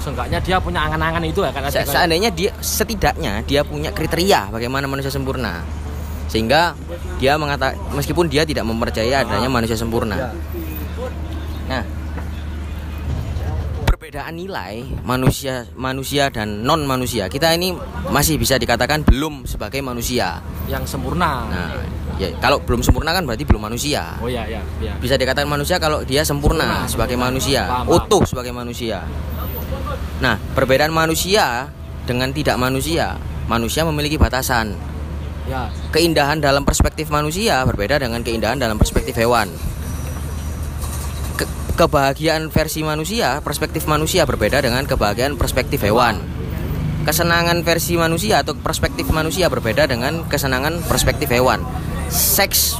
seenggaknya 0.03 0.35
dia 0.43 0.59
punya 0.59 0.83
angan-angan 0.83 1.23
itu 1.23 1.39
ya 1.47 1.51
kan 1.55 1.63
Se- 1.71 1.87
Seandainya 1.87 2.27
dia 2.27 2.51
setidaknya 2.59 3.39
dia 3.47 3.63
punya 3.63 3.87
kriteria 3.95 4.51
bagaimana 4.51 4.83
manusia 4.83 5.07
sempurna. 5.07 5.63
Sehingga 6.27 6.75
dia 7.23 7.39
mengatakan 7.39 7.79
meskipun 7.95 8.27
dia 8.27 8.43
tidak 8.43 8.67
mempercayai 8.67 9.15
adanya 9.23 9.47
manusia 9.47 9.79
sempurna. 9.79 10.35
Nah, 11.71 11.83
perbedaan 14.13 14.37
nilai 14.37 14.85
manusia 15.01 15.65
manusia 15.73 16.29
dan 16.29 16.61
non 16.61 16.85
manusia 16.85 17.25
kita 17.25 17.49
ini 17.57 17.73
masih 18.13 18.37
bisa 18.37 18.61
dikatakan 18.61 19.01
belum 19.01 19.49
sebagai 19.49 19.81
manusia. 19.81 20.37
yang 20.69 20.85
sempurna 20.85 21.49
Nah, 21.49 21.73
ya 22.21 22.29
kalau 22.37 22.61
belum 22.61 22.85
sempurna 22.85 23.09
kan 23.09 23.25
berarti 23.25 23.41
belum 23.41 23.65
manusia. 23.65 24.13
oh 24.21 24.29
ya 24.29 24.45
ya 24.45 24.61
ya 24.77 24.93
Bisa 25.01 25.17
dikatakan 25.17 25.49
manusia 25.49 25.81
kalau 25.81 26.05
dia 26.05 26.21
sempurna 26.21 26.85
Sempurna, 26.85 26.93
sebagai 26.93 27.17
sempurna. 27.17 27.33
manusia, 27.33 27.61
Paham, 27.65 27.85
paham. 27.89 27.95
utuh 28.05 28.23
sebagai 28.29 28.53
manusia. 28.53 28.97
Nah, 30.21 30.37
perbedaan 30.53 30.93
manusia 30.93 31.73
dengan 32.05 32.29
tidak 32.37 32.61
manusia. 32.61 33.17
Manusia 33.49 33.81
memiliki 33.81 34.21
batasan. 34.21 34.77
Ya. 35.49 35.73
Keindahan 35.89 36.37
dalam 36.37 36.61
perspektif 36.61 37.09
manusia 37.09 37.65
berbeda 37.65 37.97
dengan 37.97 38.21
keindahan 38.21 38.61
dalam 38.61 38.77
perspektif 38.77 39.17
hewan. 39.17 39.49
Ke- 41.73 41.89
kebahagiaan 41.89 42.53
versi 42.53 42.85
manusia, 42.85 43.41
perspektif 43.41 43.89
manusia 43.89 44.29
berbeda 44.29 44.61
dengan 44.61 44.85
kebahagiaan 44.85 45.37
perspektif 45.37 45.81
hewan. 45.81 46.21
Kesenangan 47.03 47.65
versi 47.65 47.99
manusia 47.99 48.45
atau 48.45 48.55
perspektif 48.55 49.09
manusia 49.11 49.49
berbeda 49.51 49.89
dengan 49.89 50.23
kesenangan 50.29 50.85
perspektif 50.87 51.27
hewan. 51.33 51.65
Seks 52.07 52.77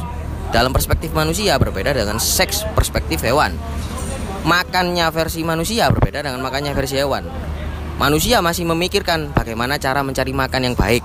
dalam 0.54 0.72
perspektif 0.72 1.12
manusia 1.12 1.58
berbeda 1.60 1.92
dengan 1.92 2.22
seks 2.22 2.64
perspektif 2.78 3.26
hewan. 3.26 3.58
Makannya 4.46 5.10
versi 5.12 5.42
manusia 5.42 5.90
berbeda 5.90 6.24
dengan 6.24 6.40
makannya 6.40 6.72
versi 6.72 6.96
hewan. 6.96 7.28
Manusia 8.00 8.40
masih 8.40 8.66
memikirkan 8.70 9.34
bagaimana 9.34 9.78
cara 9.78 10.02
mencari 10.02 10.32
makan 10.34 10.62
yang 10.72 10.76
baik, 10.78 11.04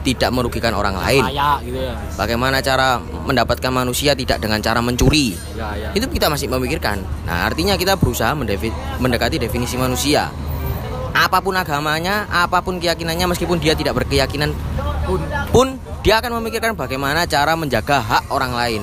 tidak 0.00 0.30
merugikan 0.32 0.72
orang 0.72 0.96
lain. 0.96 1.24
Kayak 1.28 1.64
gitu 1.64 1.78
ya. 1.80 1.94
Bagaimana 2.16 2.58
cara 2.64 3.00
mendapatkan 3.00 3.72
manusia 3.72 4.16
tidak 4.16 4.40
dengan 4.40 4.60
cara 4.64 4.80
mencuri. 4.80 5.36
Ya, 5.56 5.76
ya. 5.76 5.88
Itu 5.92 6.08
kita 6.08 6.32
masih 6.32 6.48
memikirkan. 6.48 7.00
Nah, 7.28 7.46
artinya 7.48 7.76
kita 7.76 8.00
berusaha 8.00 8.32
mendekati 8.98 9.36
definisi 9.36 9.76
manusia. 9.76 10.32
Apa 11.10 11.42
pun 11.42 11.58
agamanya, 11.58 12.24
apa 12.30 12.62
pun 12.62 12.78
keyakinannya 12.78 13.34
meskipun 13.34 13.58
dia 13.58 13.74
tidak 13.74 13.98
berkeyakinan 13.98 14.54
Pun 15.10 15.20
pun 15.50 15.66
dia 16.06 16.22
akan 16.22 16.38
memikirkan 16.38 16.76
bagaimana 16.78 17.26
cara 17.26 17.58
menjaga 17.58 17.98
hak 17.98 18.24
orang 18.30 18.52
lain. 18.54 18.82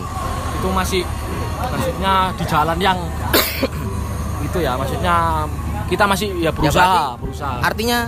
itu 0.57 0.69
masih 0.73 1.01
maksudnya 1.61 2.33
di 2.33 2.43
jalan 2.49 2.77
yang 2.81 2.97
itu 4.49 4.57
ya 4.57 4.73
maksudnya 4.73 5.45
kita 5.85 6.03
masih 6.09 6.33
ya 6.41 6.49
berusaha 6.49 6.73
berarti 6.81 7.21
berusaha 7.21 7.55
Artinya 7.61 7.99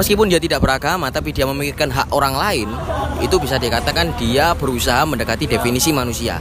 meskipun 0.00 0.32
dia 0.32 0.40
tidak 0.40 0.64
beragama 0.64 1.12
tapi 1.12 1.36
dia 1.36 1.44
memikirkan 1.44 1.92
hak 1.92 2.08
orang 2.16 2.32
lain, 2.32 2.68
itu 3.20 3.36
bisa 3.36 3.60
dikatakan 3.60 4.16
dia 4.16 4.56
berusaha 4.56 5.04
mendekati 5.04 5.44
definisi 5.44 5.92
manusia. 5.92 6.40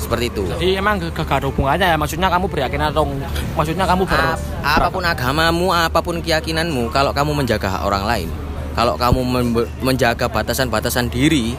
Seperti 0.00 0.28
itu. 0.34 0.44
jadi 0.60 0.82
emang 0.82 0.98
gak 0.98 1.24
ada 1.24 1.46
hubungannya 1.48 1.88
ya 1.94 1.96
maksudnya 1.96 2.28
kamu 2.28 2.44
berkeyakinan 2.50 2.92
atau 2.92 3.08
maksudnya 3.56 3.86
kamu 3.88 4.02
ber 4.04 4.20
Ap- 4.20 4.44
apa 4.60 4.88
pun 4.92 5.04
agamamu, 5.08 5.66
apa 5.72 6.00
pun 6.04 6.16
keyakinanmu, 6.20 6.92
kalau 6.92 7.16
kamu 7.16 7.32
menjaga 7.32 7.68
hak 7.70 7.82
orang 7.86 8.04
lain, 8.04 8.28
kalau 8.76 8.98
kamu 9.00 9.20
membe- 9.24 9.70
menjaga 9.80 10.28
batasan-batasan 10.28 11.08
diri, 11.08 11.56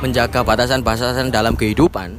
menjaga 0.00 0.40
batasan-batasan 0.40 1.28
dalam 1.28 1.52
kehidupan, 1.52 2.16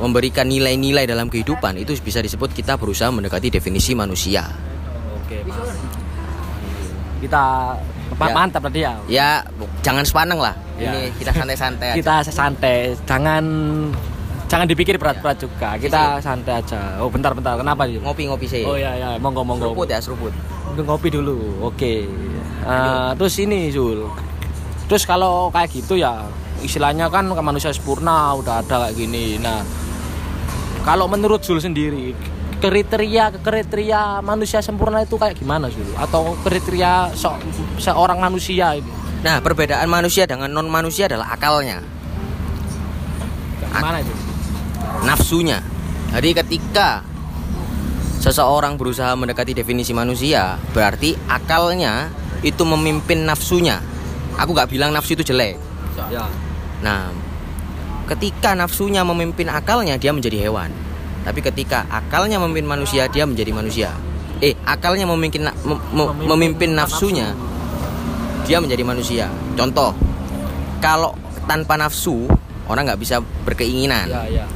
memberikan 0.00 0.48
nilai-nilai 0.48 1.04
dalam 1.04 1.28
kehidupan, 1.28 1.76
itu 1.82 1.92
bisa 2.00 2.22
disebut 2.24 2.54
kita 2.54 2.78
berusaha 2.80 3.10
mendekati 3.12 3.52
definisi 3.52 3.92
manusia. 3.92 4.48
oke. 5.12 5.67
Kita 7.18 7.44
Ya. 8.18 8.34
mantap 8.34 8.64
tadi 8.64 8.82
ya 8.82 8.94
Ya, 9.06 9.28
jangan 9.78 10.02
sepaneng 10.02 10.40
lah. 10.40 10.56
Ya. 10.74 10.90
Ini 10.90 11.12
kita 11.14 11.30
santai-santai 11.30 11.86
aja. 11.92 11.96
kita 11.96 12.14
santai. 12.24 12.76
Jangan 13.04 13.44
jangan 14.48 14.66
dipikir 14.66 14.96
berat-berat 14.96 15.38
juga. 15.38 15.76
Kita 15.76 16.18
santai 16.18 16.58
aja. 16.58 16.98
Oh 16.98 17.06
bentar 17.06 17.30
bentar. 17.30 17.54
Kenapa 17.54 17.84
sih 17.84 18.00
Ngopi-ngopi 18.00 18.46
sih. 18.48 18.64
oh 18.64 18.74
ya 18.74 18.90
ya. 18.92 19.14
Monggo 19.18 19.44
monggo. 19.44 19.70
Seruput 19.70 19.86
ya, 19.86 19.98
seruput. 20.00 20.32
ngopi 20.74 21.08
dulu. 21.08 21.62
Oke. 21.62 22.06
Eh, 22.60 23.10
terus 23.14 23.34
ini 23.38 23.70
Zul. 23.70 24.08
Terus 24.88 25.04
kalau 25.04 25.52
kayak 25.52 25.68
gitu 25.70 25.94
ya 25.94 26.24
istilahnya 26.58 27.06
kan 27.06 27.28
manusia 27.36 27.70
sempurna 27.70 28.34
udah 28.34 28.64
ada 28.64 28.88
kayak 28.88 28.96
gini. 28.96 29.38
Nah 29.38 29.62
kalau 30.82 31.06
menurut 31.06 31.44
Zul 31.44 31.60
sendiri 31.60 32.16
kriteria 32.58 33.24
kriteria 33.38 34.18
manusia 34.20 34.58
sempurna 34.58 35.02
itu 35.02 35.14
kayak 35.14 35.38
gimana 35.38 35.70
Zul 35.70 35.94
atau 35.94 36.34
kriteria 36.42 37.14
so- 37.14 37.38
seorang 37.78 38.18
manusia 38.18 38.74
ini 38.74 39.08
Nah, 39.18 39.42
perbedaan 39.42 39.90
manusia 39.90 40.30
dengan 40.30 40.46
non 40.46 40.70
manusia 40.70 41.10
adalah 41.10 41.34
akalnya, 41.34 41.82
gimana 43.66 43.98
itu 43.98 44.14
nafsunya. 45.02 45.58
Jadi 46.14 46.38
ketika 46.38 47.02
seseorang 48.22 48.78
berusaha 48.78 49.10
mendekati 49.18 49.58
definisi 49.58 49.90
manusia, 49.90 50.54
berarti 50.70 51.18
akalnya 51.26 52.14
itu 52.46 52.62
memimpin 52.62 53.26
nafsunya. 53.26 53.82
Aku 54.38 54.54
nggak 54.54 54.70
bilang 54.70 54.94
nafsu 54.94 55.18
itu 55.18 55.26
jelek. 55.26 55.58
ya 56.14 56.22
Nah, 56.78 57.10
ketika 58.06 58.54
nafsunya 58.54 59.02
memimpin 59.02 59.50
akalnya, 59.50 59.98
dia 59.98 60.14
menjadi 60.14 60.46
hewan. 60.46 60.70
Tapi 61.24 61.40
ketika 61.42 61.84
akalnya 61.88 62.38
memimpin 62.40 62.66
manusia, 62.66 63.06
dia 63.10 63.24
menjadi 63.26 63.50
manusia. 63.52 63.90
Eh, 64.38 64.54
akalnya 64.62 65.04
memimpin 65.04 65.50
na- 65.50 65.56
mem- 65.66 65.82
mem- 65.90 66.14
memimpin 66.30 66.70
nafsunya, 66.72 67.34
dia 68.46 68.62
menjadi 68.62 68.82
manusia. 68.86 69.26
Contoh, 69.58 69.92
kalau 70.78 71.12
tanpa 71.50 71.74
nafsu, 71.74 72.30
orang 72.70 72.86
nggak 72.86 73.00
bisa 73.02 73.18
berkeinginan. 73.42 74.06
ya 74.06 74.24
ya 74.30 74.46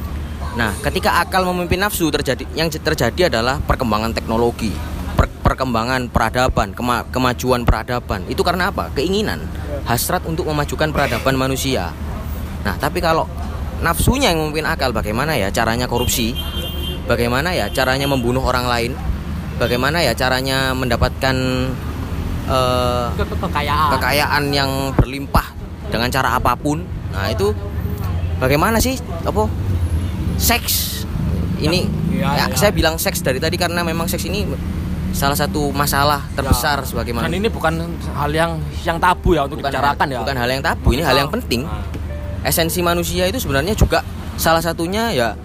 Nah, 0.52 0.76
ketika 0.84 1.16
akal 1.16 1.48
memimpin 1.48 1.80
nafsu 1.80 2.12
terjadi 2.12 2.44
yang 2.52 2.68
terjadi 2.68 3.32
adalah 3.32 3.56
perkembangan 3.64 4.12
teknologi, 4.12 4.68
per- 5.16 5.32
perkembangan 5.40 6.12
peradaban, 6.12 6.76
kema- 6.76 7.08
kemajuan 7.08 7.64
peradaban. 7.64 8.28
Itu 8.28 8.44
karena 8.44 8.68
apa? 8.68 8.92
Keinginan, 8.92 9.40
hasrat 9.88 10.20
untuk 10.28 10.44
memajukan 10.44 10.92
peradaban 10.92 11.40
manusia. 11.40 11.88
Nah, 12.68 12.76
tapi 12.76 13.00
kalau 13.00 13.24
nafsunya 13.82 14.30
yang 14.30 14.40
memimpin 14.40 14.64
akal, 14.64 14.90
bagaimana 14.90 15.34
ya 15.34 15.50
caranya 15.50 15.84
korupsi? 15.84 16.32
Bagaimana 17.04 17.50
ya 17.50 17.66
caranya 17.68 18.06
membunuh 18.06 18.40
orang 18.40 18.64
lain? 18.64 18.92
Bagaimana 19.58 20.00
ya 20.00 20.14
caranya 20.14 20.70
mendapatkan 20.72 21.36
ke- 23.14 23.38
kekayaan 23.38 23.90
kekayaan 23.94 24.42
yang 24.50 24.70
berlimpah 24.92 25.46
dengan 25.88 26.08
cara 26.08 26.38
apa 26.38 26.54
pun. 26.54 26.82
Nah, 27.12 27.28
itu 27.28 27.52
bagaimana 28.38 28.78
sih 28.78 28.96
apa? 29.22 29.46
Seks. 30.36 31.04
Ini 31.62 31.86
Iya, 32.10 32.26
ya, 32.34 32.44
iya. 32.50 32.56
saya 32.58 32.74
bilang 32.74 32.98
seks 32.98 33.22
dari 33.22 33.38
tadi 33.38 33.54
karena 33.54 33.82
memang 33.82 34.10
seks 34.10 34.26
ini 34.26 34.42
salah 35.12 35.36
satu 35.36 35.70
masalah 35.70 36.24
terbesar 36.32 36.82
Ya. 36.82 36.86
sebagai 36.88 37.14
Dan 37.14 37.30
ini 37.30 37.46
bukan 37.46 37.78
hal 38.10 38.30
yang 38.32 38.58
yang 38.82 38.98
tabu 38.98 39.36
ya 39.36 39.46
untuk 39.46 39.60
bukan 39.60 39.70
dibicarakan 39.70 40.06
hal, 40.08 40.10
ya. 40.10 40.18
bukan 40.18 40.36
hal 40.36 40.48
yang 40.50 40.62
tabu, 40.64 40.88
ini 40.90 41.02
hal 41.04 41.14
yang 41.14 41.30
penting. 41.30 41.62
Nah, 41.62 41.84
Esensi 42.42 42.82
manusia 42.82 43.24
itu 43.24 43.38
sebenarnya 43.38 43.72
juga 43.72 44.02
salah 44.34 44.58
satunya 44.58 45.10
ya 45.10 45.38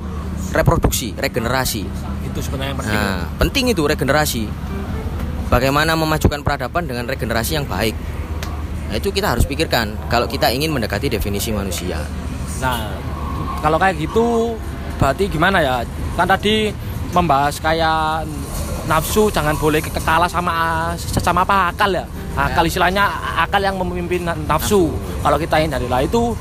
reproduksi, 0.52 1.14
regenerasi. 1.14 1.84
itu 2.24 2.40
sebenarnya 2.44 2.70
yang 2.70 2.80
penting. 2.80 2.98
Nah, 2.98 3.22
penting 3.38 3.66
itu 3.68 3.82
regenerasi. 3.82 4.44
Bagaimana 5.48 5.96
memajukan 5.96 6.44
peradaban 6.44 6.86
dengan 6.86 7.08
regenerasi 7.08 7.56
yang 7.56 7.66
baik. 7.66 7.96
Nah, 8.88 8.96
itu 8.96 9.10
kita 9.10 9.34
harus 9.34 9.44
pikirkan 9.44 9.96
kalau 10.06 10.28
kita 10.28 10.52
ingin 10.52 10.70
mendekati 10.70 11.08
definisi 11.08 11.50
manusia. 11.50 11.98
Nah, 12.60 12.94
kalau 13.60 13.78
kayak 13.78 13.96
gitu 13.98 14.54
berarti 14.98 15.28
gimana 15.28 15.60
ya? 15.60 15.76
Kan 16.14 16.28
tadi 16.28 16.70
membahas 17.10 17.58
kayak 17.58 18.28
nafsu 18.86 19.28
jangan 19.28 19.56
boleh 19.56 19.80
ke- 19.80 19.92
kalah 19.98 20.28
sama 20.28 20.92
sama 20.98 21.42
apa 21.42 21.72
akal 21.72 21.90
ya. 21.90 22.06
Akal 22.38 22.64
istilahnya 22.64 23.08
akal 23.40 23.60
yang 23.60 23.76
memimpin 23.76 24.24
nafsu. 24.46 24.94
Kalau 25.24 25.38
kita 25.38 25.58
hindarilah 25.58 26.04
itu 26.04 26.38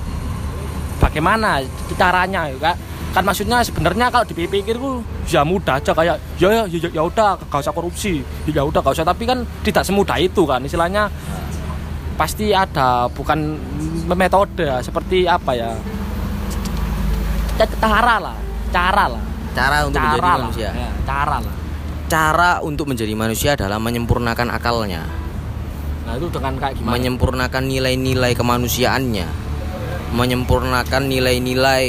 bagaimana 1.03 1.63
caranya 1.97 2.49
ya 2.49 2.59
kan? 2.61 2.77
Kan 3.17 3.25
maksudnya 3.25 3.65
sebenarnya 3.65 4.13
kalau 4.13 4.29
dipikir 4.29 4.77
ku 4.77 5.01
ya 5.25 5.41
mudah 5.41 5.81
aja 5.81 5.97
kayak 5.97 6.21
ya 6.37 6.49
ya 6.53 6.63
ya, 6.69 6.89
ya 6.93 7.03
udah 7.05 7.41
gak 7.49 7.61
usah 7.65 7.73
korupsi. 7.73 8.21
Ya 8.49 8.61
udah 8.61 8.85
gak 8.85 8.93
usah. 8.93 9.09
Tapi 9.09 9.25
kan 9.25 9.45
tidak 9.65 9.89
semudah 9.89 10.21
itu 10.21 10.45
kan? 10.45 10.61
Istilahnya 10.61 11.09
pasti 12.21 12.53
ada 12.53 13.09
bukan 13.13 13.57
metode 14.13 14.69
seperti 14.85 15.25
apa 15.25 15.53
ya? 15.57 15.73
Cara 17.81 18.21
lah 18.21 18.37
cara 18.69 19.05
lah. 19.09 19.23
Cara 19.57 19.89
untuk 19.89 19.97
menjadi 20.01 20.21
cara 20.21 20.29
lah 20.29 20.39
manusia. 20.45 20.71
Ya, 20.77 20.91
cara 21.09 21.37
lah. 21.41 21.55
Cara 22.07 22.51
untuk 22.63 22.87
menjadi 22.87 23.15
manusia 23.19 23.51
adalah 23.59 23.83
menyempurnakan 23.83 24.55
akalnya, 24.55 25.03
nah 26.07 26.15
itu 26.15 26.31
dengan 26.31 26.55
kayak 26.55 26.79
gimana? 26.79 26.95
Menyempurnakan 26.95 27.63
nilai-nilai 27.67 28.31
kemanusiaannya, 28.39 29.27
menyempurnakan 30.15 31.03
nilai-nilai 31.11 31.85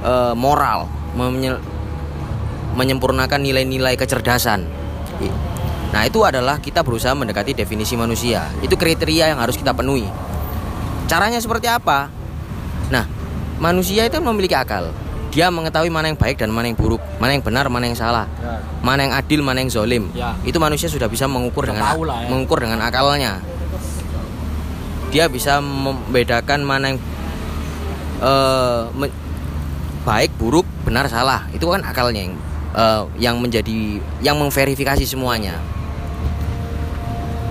eh, 0.00 0.34
moral, 0.36 0.88
menye- 1.12 1.60
menyempurnakan 2.76 3.40
nilai-nilai 3.42 3.98
kecerdasan. 3.98 4.64
Nah, 5.90 6.06
itu 6.06 6.22
adalah 6.22 6.62
kita 6.62 6.86
berusaha 6.86 7.10
mendekati 7.18 7.50
definisi 7.50 7.98
manusia. 7.98 8.46
Itu 8.62 8.78
kriteria 8.78 9.34
yang 9.34 9.42
harus 9.42 9.58
kita 9.58 9.74
penuhi. 9.74 10.06
Caranya 11.10 11.42
seperti 11.42 11.66
apa? 11.66 12.06
Nah, 12.94 13.04
manusia 13.58 14.06
itu 14.06 14.22
memiliki 14.22 14.54
akal. 14.54 14.94
Dia 15.34 15.50
mengetahui 15.50 15.90
mana 15.90 16.10
yang 16.10 16.18
baik 16.18 16.42
dan 16.42 16.50
mana 16.50 16.70
yang 16.70 16.78
buruk, 16.78 17.02
mana 17.22 17.34
yang 17.34 17.42
benar, 17.42 17.70
mana 17.70 17.86
yang 17.86 17.94
salah, 17.94 18.26
ya. 18.42 18.58
mana 18.82 19.06
yang 19.06 19.14
adil, 19.14 19.46
mana 19.46 19.62
yang 19.62 19.70
zolim. 19.70 20.10
Ya. 20.10 20.34
Itu 20.42 20.58
manusia 20.58 20.90
sudah 20.90 21.06
bisa 21.06 21.30
mengukur 21.30 21.70
dengan 21.70 21.94
ya. 21.94 22.26
mengukur 22.26 22.58
dengan 22.58 22.82
akalnya. 22.82 23.38
Dia 25.10 25.26
bisa 25.26 25.58
membedakan 25.58 26.62
mana 26.62 26.94
yang 26.94 26.98
eh, 28.22 28.82
me- 28.94 29.18
baik, 30.06 30.32
buruk, 30.38 30.64
benar, 30.86 31.10
salah. 31.10 31.50
Itu 31.50 31.70
kan 31.70 31.82
akalnya 31.82 32.30
yang 32.30 32.34
eh, 32.74 33.02
yang 33.18 33.36
menjadi 33.42 33.98
yang 34.22 34.38
memverifikasi 34.38 35.02
semuanya. 35.02 35.58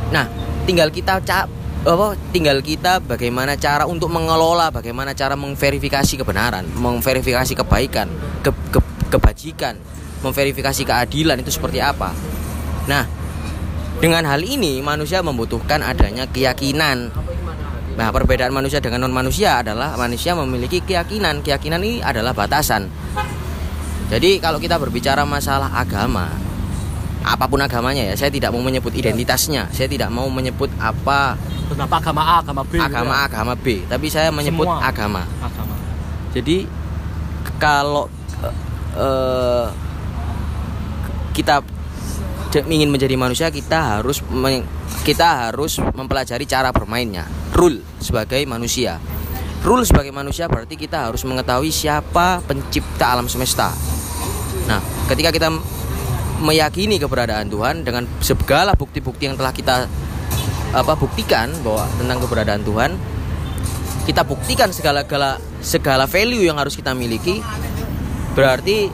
Nah, 0.10 0.26
tinggal 0.66 0.90
kita 0.90 1.22
ca 1.22 1.46
apa 1.80 2.12
tinggal 2.36 2.60
kita 2.60 3.00
bagaimana 3.00 3.56
cara 3.56 3.88
untuk 3.88 4.12
mengelola, 4.12 4.68
bagaimana 4.68 5.16
cara 5.16 5.40
memverifikasi 5.40 6.20
kebenaran, 6.20 6.68
memverifikasi 6.76 7.56
kebaikan, 7.56 8.12
ke, 8.44 8.52
ke, 8.68 8.80
kebajikan, 9.08 9.80
memverifikasi 10.20 10.84
keadilan 10.84 11.40
itu 11.40 11.56
seperti 11.56 11.80
apa. 11.80 12.12
Nah, 12.92 13.08
dengan 14.04 14.28
hal 14.28 14.44
ini 14.44 14.84
manusia 14.84 15.24
membutuhkan 15.24 15.80
adanya 15.80 16.28
keyakinan. 16.28 17.12
Nah, 18.00 18.16
perbedaan 18.16 18.56
manusia 18.56 18.80
dengan 18.80 19.04
non 19.04 19.12
manusia 19.12 19.60
adalah 19.60 20.00
manusia 20.00 20.32
memiliki 20.32 20.80
keyakinan. 20.80 21.44
Keyakinan 21.44 21.84
ini 21.84 22.00
adalah 22.00 22.32
batasan. 22.32 22.88
Jadi 24.08 24.40
kalau 24.40 24.56
kita 24.56 24.80
berbicara 24.80 25.28
masalah 25.28 25.68
agama, 25.76 26.32
apa 27.28 27.46
pun 27.52 27.60
agamanya 27.60 28.08
ya, 28.08 28.16
saya 28.16 28.32
tidak 28.32 28.56
mau 28.56 28.64
menyebut 28.64 28.96
identitasnya, 28.96 29.68
saya 29.76 29.92
tidak 29.92 30.08
mau 30.16 30.32
menyebut 30.32 30.72
apa 30.80 31.36
Kenapa 31.70 32.00
agama 32.02 32.22
A, 32.24 32.36
agama 32.42 32.64
B? 32.66 32.74
gitu 32.80 32.88
agama 32.88 33.14
ya? 33.14 33.20
A, 33.20 33.28
agama 33.28 33.54
B, 33.60 33.66
tapi 33.86 34.08
saya 34.10 34.32
menyebut 34.32 34.66
Semua. 34.66 34.82
agama. 34.82 35.22
Agama. 35.44 35.76
Jadi 36.34 36.58
kalau 37.62 38.10
eh, 38.96 39.68
kita 41.36 41.62
ingin 42.66 42.90
menjadi 42.90 43.14
manusia, 43.20 43.54
kita 43.54 44.00
harus 44.00 44.24
kita 45.06 45.52
harus 45.52 45.78
mempelajari 45.94 46.50
cara 46.50 46.74
bermainnya. 46.74 47.28
Rule 47.60 47.84
sebagai 48.00 48.40
manusia. 48.48 49.04
Rule 49.68 49.84
sebagai 49.84 50.16
manusia 50.16 50.48
berarti 50.48 50.80
kita 50.80 51.12
harus 51.12 51.28
mengetahui 51.28 51.68
siapa 51.68 52.40
pencipta 52.48 53.12
alam 53.12 53.28
semesta. 53.28 53.76
Nah, 54.64 54.80
ketika 55.12 55.36
kita 55.36 55.52
meyakini 56.40 56.96
keberadaan 56.96 57.52
Tuhan 57.52 57.84
dengan 57.84 58.08
segala 58.24 58.80
bukti-bukti 58.80 59.28
yang 59.28 59.36
telah 59.36 59.52
kita 59.52 59.92
apa 60.72 60.94
buktikan 60.96 61.52
bahwa 61.60 61.84
tentang 62.00 62.18
keberadaan 62.24 62.64
Tuhan, 62.64 62.92
kita 64.08 64.24
buktikan 64.24 64.72
segala 64.72 65.04
segala 65.04 65.36
segala 65.60 66.06
value 66.08 66.48
yang 66.48 66.56
harus 66.56 66.80
kita 66.80 66.96
miliki 66.96 67.44
berarti 68.40 68.88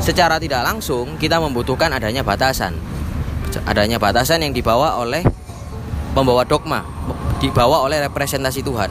secara 0.00 0.40
tidak 0.40 0.64
langsung 0.64 1.20
kita 1.20 1.36
membutuhkan 1.36 1.92
adanya 1.92 2.24
batasan 2.24 2.74
adanya 3.68 4.00
batasan 4.00 4.42
yang 4.42 4.50
dibawa 4.50 4.98
oleh 4.98 5.22
pembawa 6.16 6.42
dogma 6.42 6.82
dibawa 7.38 7.84
oleh 7.84 8.00
representasi 8.04 8.60
Tuhan 8.62 8.90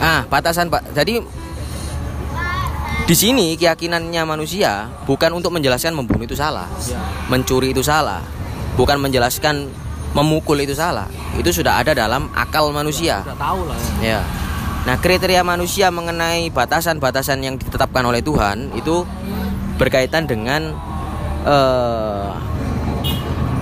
ah 0.00 0.24
batasan 0.28 0.68
pak 0.68 0.92
jadi 0.92 1.22
di 3.04 3.12
sini 3.12 3.52
keyakinannya 3.56 4.22
manusia 4.24 4.88
bukan 5.04 5.36
untuk 5.36 5.52
menjelaskan 5.52 5.92
membunuh 5.92 6.24
itu 6.24 6.36
salah 6.36 6.68
Ya. 6.88 7.00
mencuri 7.28 7.72
itu 7.72 7.84
salah 7.84 8.24
bukan 8.76 8.96
menjelaskan 9.00 9.68
memukul 10.16 10.56
itu 10.60 10.72
salah 10.72 11.08
itu 11.36 11.50
sudah 11.52 11.80
ada 11.84 11.92
dalam 11.92 12.32
akal 12.32 12.70
manusia 12.70 13.20
Sudah 13.24 13.36
tahu 13.36 13.60
lah 13.68 13.76
ya. 14.00 14.18
Ya. 14.18 14.20
Nah, 14.84 15.00
kriteria 15.00 15.40
manusia 15.40 15.88
mengenai 15.88 16.52
batasan-batasan 16.52 17.40
yang 17.40 17.56
ditetapkan 17.56 18.04
oleh 18.04 18.20
Tuhan 18.20 18.68
itu 18.76 19.08
berkaitan 19.80 20.28
dengan 20.28 20.76
eh, 21.48 22.28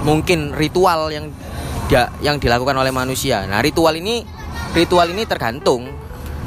mungkin 0.02 0.50
ritual 0.50 1.14
yang 1.14 1.30
dia, 1.92 2.08
yang 2.24 2.40
dilakukan 2.40 2.72
oleh 2.72 2.88
manusia. 2.88 3.44
Nah, 3.44 3.60
ritual 3.60 3.92
ini 4.00 4.24
ritual 4.72 5.12
ini 5.12 5.28
tergantung 5.28 5.92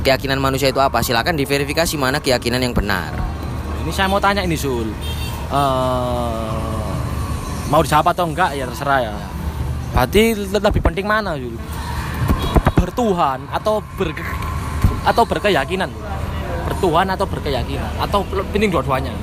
keyakinan 0.02 0.42
manusia 0.42 0.74
itu 0.74 0.82
apa. 0.82 1.06
Silakan 1.06 1.38
diverifikasi 1.38 1.94
mana 2.02 2.18
keyakinan 2.18 2.66
yang 2.66 2.74
benar. 2.74 3.14
Ini 3.86 3.94
saya 3.94 4.10
mau 4.10 4.18
tanya 4.18 4.42
ini 4.42 4.58
Sul. 4.58 4.90
Eh, 5.54 6.50
mau 7.70 7.78
dijawab 7.86 8.18
atau 8.18 8.26
enggak 8.26 8.58
ya 8.58 8.66
terserah 8.66 9.00
ya. 9.06 9.14
Berarti 9.94 10.34
le- 10.34 10.66
lebih 10.66 10.82
penting 10.82 11.06
mana 11.06 11.38
Sul? 11.38 11.54
Bertuhan 12.74 13.46
atau 13.54 13.86
ber 14.02 14.18
atau 15.06 15.24
berkeyakinan? 15.30 15.94
Bertuhan 16.66 17.06
atau 17.14 17.30
berkeyakinan? 17.30 18.02
Atau 18.02 18.26
penting 18.50 18.74
dua-duanya? 18.74 19.14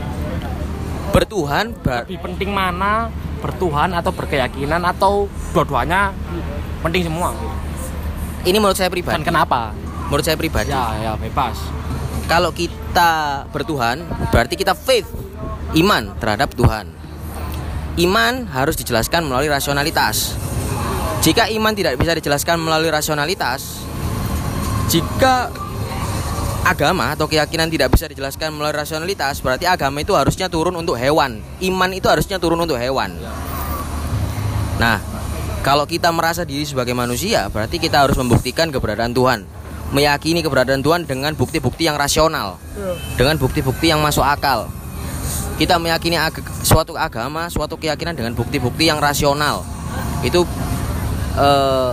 Bertuhan 1.10 1.74
ber- 1.82 2.06
Lebih 2.06 2.22
penting 2.22 2.54
mana? 2.54 3.10
Bertuhan 3.42 3.90
atau 3.92 4.14
berkeyakinan 4.14 4.80
atau 4.86 5.26
dua-duanya 5.50 6.14
penting 6.80 7.02
semua? 7.10 7.34
ini 8.42 8.58
menurut 8.58 8.74
saya 8.74 8.90
Dan 8.90 8.94
pribadi. 8.98 9.22
kenapa? 9.22 9.70
Menurut 10.10 10.24
saya 10.26 10.34
pribadi. 10.34 10.70
Ya, 10.70 10.98
ya 10.98 11.12
bebas. 11.14 11.58
Kalau 12.26 12.50
kita 12.50 13.44
bertuhan, 13.54 14.02
berarti 14.34 14.58
kita 14.58 14.74
faith, 14.74 15.06
iman 15.78 16.10
terhadap 16.18 16.50
Tuhan. 16.54 16.90
Iman 18.00 18.48
harus 18.50 18.74
dijelaskan 18.74 19.28
melalui 19.28 19.52
rasionalitas. 19.52 20.34
Jika 21.22 21.46
iman 21.54 21.70
tidak 21.76 22.00
bisa 22.00 22.18
dijelaskan 22.18 22.58
melalui 22.58 22.90
rasionalitas, 22.90 23.84
jika 24.90 25.54
agama 26.62 27.10
atau 27.10 27.26
keyakinan 27.26 27.66
tidak 27.66 27.94
bisa 27.94 28.06
dijelaskan 28.06 28.54
melalui 28.54 28.78
rasionalitas, 28.78 29.42
berarti 29.42 29.66
agama 29.66 30.02
itu 30.02 30.14
harusnya 30.14 30.46
turun 30.46 30.78
untuk 30.78 30.94
hewan. 30.94 31.42
Iman 31.58 31.90
itu 31.90 32.06
harusnya 32.06 32.38
turun 32.38 32.62
untuk 32.62 32.78
hewan. 32.78 33.18
Nah, 34.78 35.02
kalau 35.62 35.86
kita 35.86 36.10
merasa 36.14 36.46
diri 36.46 36.62
sebagai 36.66 36.94
manusia, 36.94 37.50
berarti 37.50 37.78
kita 37.78 38.06
harus 38.06 38.14
membuktikan 38.18 38.70
keberadaan 38.70 39.14
Tuhan. 39.14 39.46
Meyakini 39.92 40.40
keberadaan 40.40 40.80
Tuhan 40.80 41.04
dengan 41.04 41.36
bukti-bukti 41.36 41.84
yang 41.84 42.00
rasional. 42.00 42.56
Dengan 43.18 43.36
bukti-bukti 43.36 43.92
yang 43.92 44.00
masuk 44.00 44.24
akal. 44.24 44.72
Kita 45.60 45.76
meyakini 45.76 46.16
ag- 46.16 46.42
suatu 46.64 46.96
agama, 46.96 47.46
suatu 47.52 47.76
keyakinan 47.76 48.16
dengan 48.16 48.32
bukti-bukti 48.32 48.88
yang 48.88 48.98
rasional. 48.98 49.62
Itu 50.24 50.48
eh, 51.36 51.90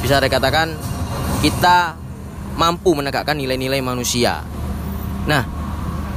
bisa 0.00 0.22
dikatakan 0.22 0.72
kita 1.42 2.01
mampu 2.56 2.92
menegakkan 2.92 3.36
nilai-nilai 3.38 3.80
manusia. 3.80 4.44
Nah, 5.28 5.42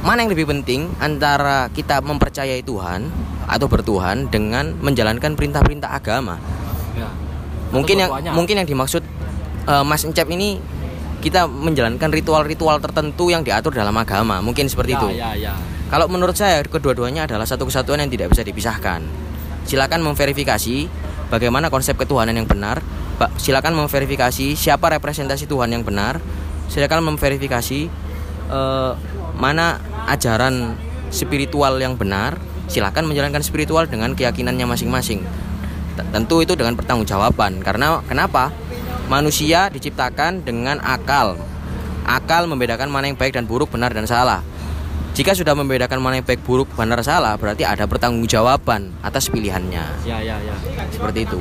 mana 0.02 0.22
yang 0.22 0.30
lebih 0.30 0.46
penting 0.46 0.90
antara 1.02 1.70
kita 1.70 2.02
mempercayai 2.02 2.62
Tuhan 2.62 3.10
atau 3.46 3.66
bertuhan 3.70 4.26
dengan 4.30 4.74
menjalankan 4.82 5.34
perintah-perintah 5.34 5.90
agama? 5.94 6.38
Ya. 6.94 7.08
Mungkin 7.74 7.96
yang 7.98 8.10
mungkin 8.34 8.62
yang 8.62 8.68
dimaksud 8.68 9.02
eh, 9.66 9.84
Mas 9.84 10.06
Encep 10.06 10.30
ini 10.30 10.58
kita 11.26 11.50
menjalankan 11.50 12.12
ritual-ritual 12.12 12.78
tertentu 12.78 13.34
yang 13.34 13.42
diatur 13.42 13.74
dalam 13.74 13.96
agama, 13.98 14.38
mungkin 14.38 14.70
seperti 14.70 14.94
ya, 14.94 14.98
itu. 15.00 15.08
Ya, 15.16 15.30
ya. 15.34 15.52
Kalau 15.86 16.06
menurut 16.10 16.34
saya 16.34 16.62
kedua-duanya 16.66 17.30
adalah 17.30 17.46
satu 17.46 17.66
kesatuan 17.66 18.02
yang 18.02 18.10
tidak 18.10 18.34
bisa 18.34 18.42
dipisahkan. 18.42 19.02
Silakan 19.66 20.02
memverifikasi 20.06 20.86
bagaimana 21.30 21.70
konsep 21.70 21.98
ketuhanan 21.98 22.34
yang 22.34 22.46
benar. 22.46 22.82
Pak, 23.16 23.40
silakan 23.40 23.72
memverifikasi 23.80 24.52
siapa 24.52 24.92
representasi 24.92 25.48
Tuhan 25.48 25.72
yang 25.72 25.82
benar. 25.82 26.20
Silakan 26.68 27.14
memverifikasi 27.14 27.80
eh, 28.52 28.92
mana 29.40 29.80
ajaran 30.04 30.76
spiritual 31.08 31.80
yang 31.80 31.96
benar. 31.96 32.36
Silakan 32.66 33.08
menjalankan 33.08 33.40
spiritual 33.40 33.88
dengan 33.88 34.12
keyakinannya 34.12 34.66
masing-masing. 34.68 35.24
Tentu 35.96 36.44
itu 36.44 36.52
dengan 36.58 36.76
pertanggungjawaban. 36.76 37.64
Karena 37.64 38.04
kenapa? 38.04 38.52
Manusia 39.06 39.70
diciptakan 39.70 40.42
dengan 40.42 40.82
akal. 40.82 41.38
Akal 42.04 42.50
membedakan 42.50 42.90
mana 42.90 43.06
yang 43.06 43.16
baik 43.16 43.38
dan 43.38 43.46
buruk, 43.46 43.70
benar 43.70 43.94
dan 43.94 44.04
salah. 44.04 44.42
Jika 45.16 45.32
sudah 45.32 45.56
membedakan 45.56 45.96
mana 46.04 46.20
yang 46.20 46.28
baik 46.28 46.44
buruk 46.44 46.68
benar 46.76 47.00
salah 47.00 47.40
berarti 47.40 47.64
ada 47.64 47.88
pertanggungjawaban 47.88 49.00
atas 49.00 49.32
pilihannya. 49.32 50.04
Ya, 50.04 50.20
ya, 50.20 50.36
ya. 50.36 50.52
Seperti 50.92 51.24
itu. 51.24 51.40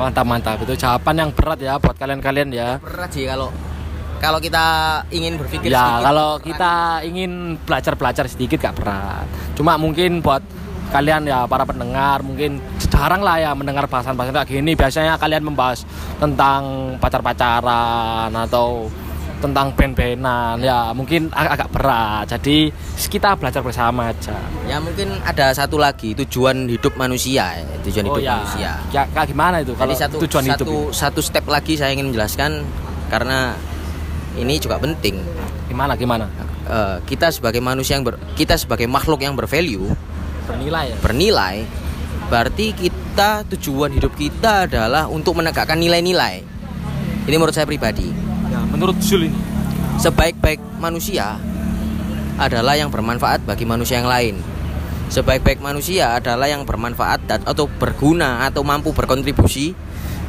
Mantap, 0.00 0.24
mantap. 0.24 0.56
Itu 0.64 0.72
jawaban 0.74 1.14
yang 1.14 1.30
berat 1.36 1.60
ya 1.60 1.76
buat 1.76 1.92
kalian-kalian 1.92 2.48
ya. 2.50 2.80
Berat 2.80 3.12
sih 3.12 3.28
kalau 3.28 3.52
kalau 4.16 4.36
kita 4.36 4.64
ingin 5.12 5.36
berpikir 5.36 5.68
Ya, 5.68 5.80
sedikit, 5.96 6.04
kalau 6.08 6.28
berat. 6.36 6.46
kita 6.48 6.72
ingin 7.04 7.30
belajar-belajar 7.60 8.24
sedikit 8.24 8.58
gak 8.60 8.76
berat. 8.80 9.26
Cuma 9.52 9.76
mungkin 9.76 10.24
buat 10.24 10.40
kalian 10.90 11.22
ya 11.22 11.46
para 11.46 11.62
pendengar 11.62 12.18
mungkin 12.20 12.58
jarang 12.90 13.22
lah 13.22 13.38
ya 13.38 13.52
mendengar 13.52 13.84
bahasan-bahasan 13.86 14.32
kayak 14.34 14.48
gini. 14.50 14.72
Biasanya 14.72 15.20
kalian 15.20 15.44
membahas 15.44 15.84
tentang 16.16 16.96
pacar-pacaran 16.96 18.32
atau 18.32 18.88
tentang 19.40 19.72
band-bandan 19.72 20.60
ya 20.60 20.92
mungkin 20.92 21.32
ag- 21.32 21.56
agak 21.56 21.68
berat. 21.72 22.28
Jadi 22.28 22.68
kita 23.00 23.34
belajar 23.34 23.64
bersama 23.64 24.12
aja. 24.12 24.36
ya 24.68 24.76
mungkin 24.78 25.16
ada 25.24 25.50
satu 25.50 25.80
lagi 25.80 26.12
tujuan 26.14 26.68
hidup 26.68 26.94
manusia, 26.94 27.56
ya, 27.56 27.64
tujuan 27.82 28.04
hidup 28.06 28.20
ya. 28.20 28.36
manusia. 28.36 28.70
Ya, 28.92 29.02
kayak 29.08 29.26
gimana 29.26 29.64
itu 29.64 29.72
kalau 29.72 29.90
Jadi 29.90 29.94
satu 29.96 30.16
tujuan 30.22 30.44
satu 30.44 30.52
hidup? 30.52 30.66
itu? 30.68 30.78
satu 30.92 31.20
step 31.24 31.44
lagi 31.48 31.74
saya 31.74 31.90
ingin 31.90 32.12
menjelaskan 32.12 32.62
karena 33.08 33.56
ini 34.36 34.60
juga 34.60 34.76
penting. 34.76 35.18
Gimana 35.66 35.96
gimana? 35.96 36.28
Eh, 36.68 36.96
kita 37.08 37.32
sebagai 37.32 37.58
manusia 37.58 37.96
yang 37.96 38.04
ber, 38.04 38.20
kita 38.36 38.54
sebagai 38.54 38.86
makhluk 38.86 39.24
yang 39.24 39.34
bervalue, 39.34 39.90
Bernilai 40.46 40.84
ya. 40.92 40.96
bernilai, 41.00 41.56
berarti 42.28 42.76
kita 42.76 43.42
tujuan 43.56 43.90
hidup 43.90 44.14
kita 44.14 44.68
adalah 44.68 45.08
untuk 45.08 45.34
menegakkan 45.34 45.80
nilai-nilai. 45.80 46.44
Ini 47.24 47.34
menurut 47.34 47.54
saya 47.54 47.66
pribadi. 47.66 48.29
Menurut 48.80 48.96
Zul 49.04 49.28
ini. 49.28 49.36
Sebaik-baik 50.00 50.56
manusia 50.80 51.36
adalah 52.40 52.80
yang 52.80 52.88
bermanfaat 52.88 53.44
bagi 53.44 53.68
manusia 53.68 54.00
yang 54.00 54.08
lain. 54.08 54.40
sebaik-baik 55.12 55.60
manusia 55.60 56.16
adalah 56.16 56.48
yang 56.48 56.64
bermanfaat 56.64 57.20
dan 57.28 57.44
atau 57.44 57.68
berguna 57.68 58.48
atau 58.48 58.64
mampu 58.64 58.96
berkontribusi 58.96 59.76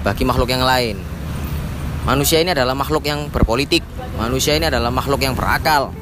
bagi 0.04 0.28
makhluk 0.28 0.52
yang 0.52 0.68
lain. 0.68 1.00
Manusia 2.04 2.44
ini 2.44 2.52
adalah 2.52 2.76
makhluk 2.76 3.08
yang 3.08 3.32
berpolitik. 3.32 3.88
Manusia 4.20 4.60
ini 4.60 4.68
adalah 4.68 4.92
makhluk 4.92 5.24
yang 5.24 5.32
berakal. 5.32 5.96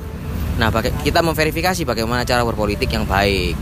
Nah, 0.57 0.73
baga- 0.73 0.95
kita 1.05 1.21
memverifikasi 1.21 1.85
bagaimana 1.85 2.25
cara 2.25 2.41
berpolitik 2.41 2.89
yang 2.89 3.05
baik. 3.05 3.53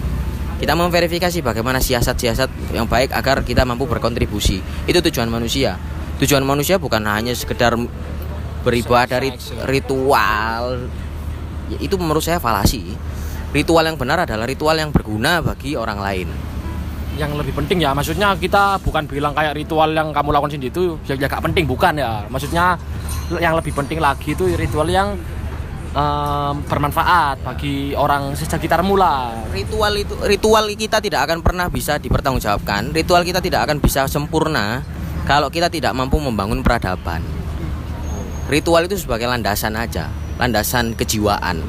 Kita 0.63 0.79
memverifikasi 0.79 1.43
bagaimana 1.43 1.83
siasat-siasat 1.83 2.71
yang 2.71 2.87
baik 2.87 3.11
agar 3.11 3.43
kita 3.43 3.67
mampu 3.67 3.83
berkontribusi. 3.83 4.63
Itu 4.87 5.03
tujuan 5.03 5.27
manusia. 5.27 5.75
Tujuan 6.23 6.45
manusia 6.45 6.79
bukan 6.79 7.03
hanya 7.09 7.35
sekedar 7.35 7.75
beribadah 8.67 9.23
ritual. 9.63 10.91
Ya, 11.71 11.77
Itu 11.79 11.95
menurut 11.95 12.19
saya 12.19 12.43
falasi. 12.43 12.91
Ritual 13.55 13.87
yang 13.87 13.95
benar 13.95 14.27
adalah 14.27 14.43
ritual 14.43 14.75
yang 14.75 14.91
berguna 14.91 15.39
bagi 15.39 15.79
orang 15.79 15.99
lain. 16.03 16.29
yang 17.17 17.33
lebih 17.33 17.49
penting 17.49 17.81
ya 17.81 17.97
maksudnya 17.97 18.37
kita 18.37 18.77
bukan 18.85 19.09
bilang 19.09 19.33
kayak 19.33 19.57
ritual 19.57 19.89
yang 19.89 20.13
kamu 20.13 20.37
lakukan 20.37 20.53
sendiri 20.53 20.69
itu 20.69 21.01
ya, 21.09 21.17
ya 21.17 21.25
gak 21.25 21.41
penting 21.49 21.65
bukan 21.65 21.97
ya 21.97 22.21
maksudnya 22.29 22.77
yang 23.41 23.57
lebih 23.57 23.73
penting 23.73 23.97
lagi 23.97 24.37
itu 24.37 24.45
ritual 24.53 24.85
yang 24.85 25.17
em, 25.97 26.53
bermanfaat 26.69 27.41
bagi 27.41 27.97
orang 27.97 28.37
sekitarmu 28.37 28.93
lah 28.93 29.33
ritual 29.49 29.97
itu 29.97 30.13
ritual 30.29 30.69
kita 30.77 31.01
tidak 31.01 31.25
akan 31.25 31.41
pernah 31.41 31.73
bisa 31.73 31.97
dipertanggungjawabkan 31.97 32.93
ritual 32.93 33.25
kita 33.25 33.41
tidak 33.41 33.65
akan 33.65 33.81
bisa 33.81 34.05
sempurna 34.05 34.85
kalau 35.25 35.49
kita 35.49 35.73
tidak 35.73 35.97
mampu 35.97 36.21
membangun 36.21 36.61
peradaban 36.61 37.36
ritual 38.47 38.87
itu 38.87 38.95
sebagai 38.95 39.27
landasan 39.27 39.75
aja 39.75 40.07
landasan 40.37 40.93
kejiwaan. 40.93 41.65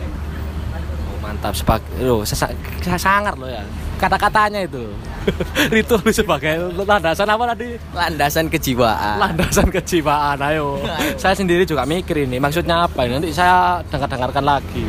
Oh, 1.09 1.17
mantap. 1.25 1.57
Sebagai 1.57 1.89
loh 2.05 2.23
sesa- 2.23 2.53
sangar 3.01 3.35
loh 3.35 3.49
ya. 3.49 3.65
Kata-katanya 3.99 4.63
itu 4.63 4.87
ritual 5.75 6.05
sebagai 6.15 6.71
landasan 6.79 7.27
apa 7.27 7.45
tadi? 7.57 7.75
Landasan 7.91 8.47
kejiwaan. 8.47 9.19
Landasan 9.19 9.69
kejiwaan 9.73 10.39
ayo. 10.53 10.79
Saya 11.19 11.35
sendiri 11.35 11.67
juga 11.67 11.83
mikir 11.83 12.29
ini 12.29 12.39
maksudnya 12.39 12.87
apa 12.87 13.09
ini? 13.09 13.19
Nanti 13.19 13.35
saya 13.35 13.83
dengar-dengarkan 13.91 14.45
lagi. 14.45 14.85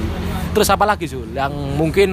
Terus 0.54 0.70
apa 0.70 0.86
lagi 0.86 1.10
Zul? 1.10 1.30
Yang 1.34 1.54
mungkin 1.80 2.10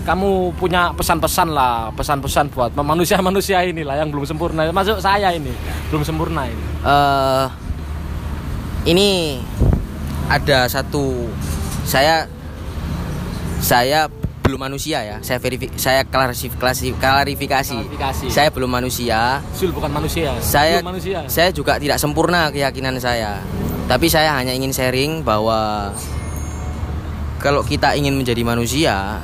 kamu 0.00 0.56
punya 0.56 0.90
pesan-pesan 0.96 1.52
lah 1.52 1.92
pesan-pesan 1.92 2.48
buat 2.50 2.72
manusia-manusia 2.74 3.62
inilah 3.62 4.00
yang 4.00 4.08
belum 4.10 4.24
sempurna. 4.26 4.66
Masuk 4.74 4.98
saya 4.98 5.30
ini 5.30 5.52
belum 5.92 6.02
sempurna 6.02 6.48
ini. 6.48 6.62
Eh 6.82 7.69
ini 8.88 9.40
ada 10.30 10.70
satu 10.70 11.28
saya 11.84 12.24
saya 13.60 14.08
belum 14.40 14.66
manusia 14.66 15.04
ya. 15.04 15.16
Saya 15.20 15.38
verifik 15.38 15.76
saya 15.78 16.02
klasif, 16.02 16.56
klasif, 16.56 16.96
klarifikasi. 16.98 17.76
Klarifikasi. 17.76 18.26
saya 18.32 18.48
belum 18.50 18.70
manusia. 18.72 19.38
Zul 19.54 19.70
bukan 19.70 19.92
manusia. 19.92 20.32
Saya 20.42 20.80
Belum 20.80 20.96
manusia. 20.96 21.22
saya 21.28 21.54
juga 21.54 21.76
tidak 21.78 22.00
sempurna 22.00 22.48
keyakinan 22.50 22.96
saya. 22.98 23.38
Tapi 23.86 24.06
saya 24.10 24.34
hanya 24.38 24.54
ingin 24.54 24.72
sharing 24.74 25.22
bahwa 25.22 25.92
kalau 27.40 27.64
kita 27.64 27.96
ingin 27.96 28.14
menjadi 28.14 28.44
manusia 28.44 29.18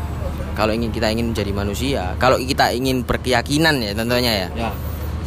kalau 0.57 0.73
ingin 0.73 0.89
kita 0.89 1.13
ingin 1.13 1.37
menjadi 1.37 1.53
manusia 1.53 2.03
kalau 2.17 2.41
kita 2.41 2.73
ingin 2.73 3.05
berkeyakinan 3.05 3.77
ya 3.85 3.93
tentunya 3.93 4.33
ya 4.33 4.49
ya. 4.57 4.71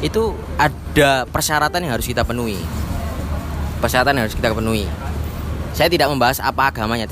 itu 0.02 0.34
ada 0.58 1.30
persyaratan 1.30 1.86
yang 1.86 1.94
harus 1.94 2.10
kita 2.10 2.26
penuhi 2.26 2.58
persyaratan 3.80 4.13
yang 4.15 4.24
harus 4.28 4.36
kita 4.36 4.52
penuhi 4.54 4.86
saya 5.74 5.88
tidak 5.88 6.08
membahas 6.12 6.44
apa 6.44 6.70
agamanya 6.70 7.08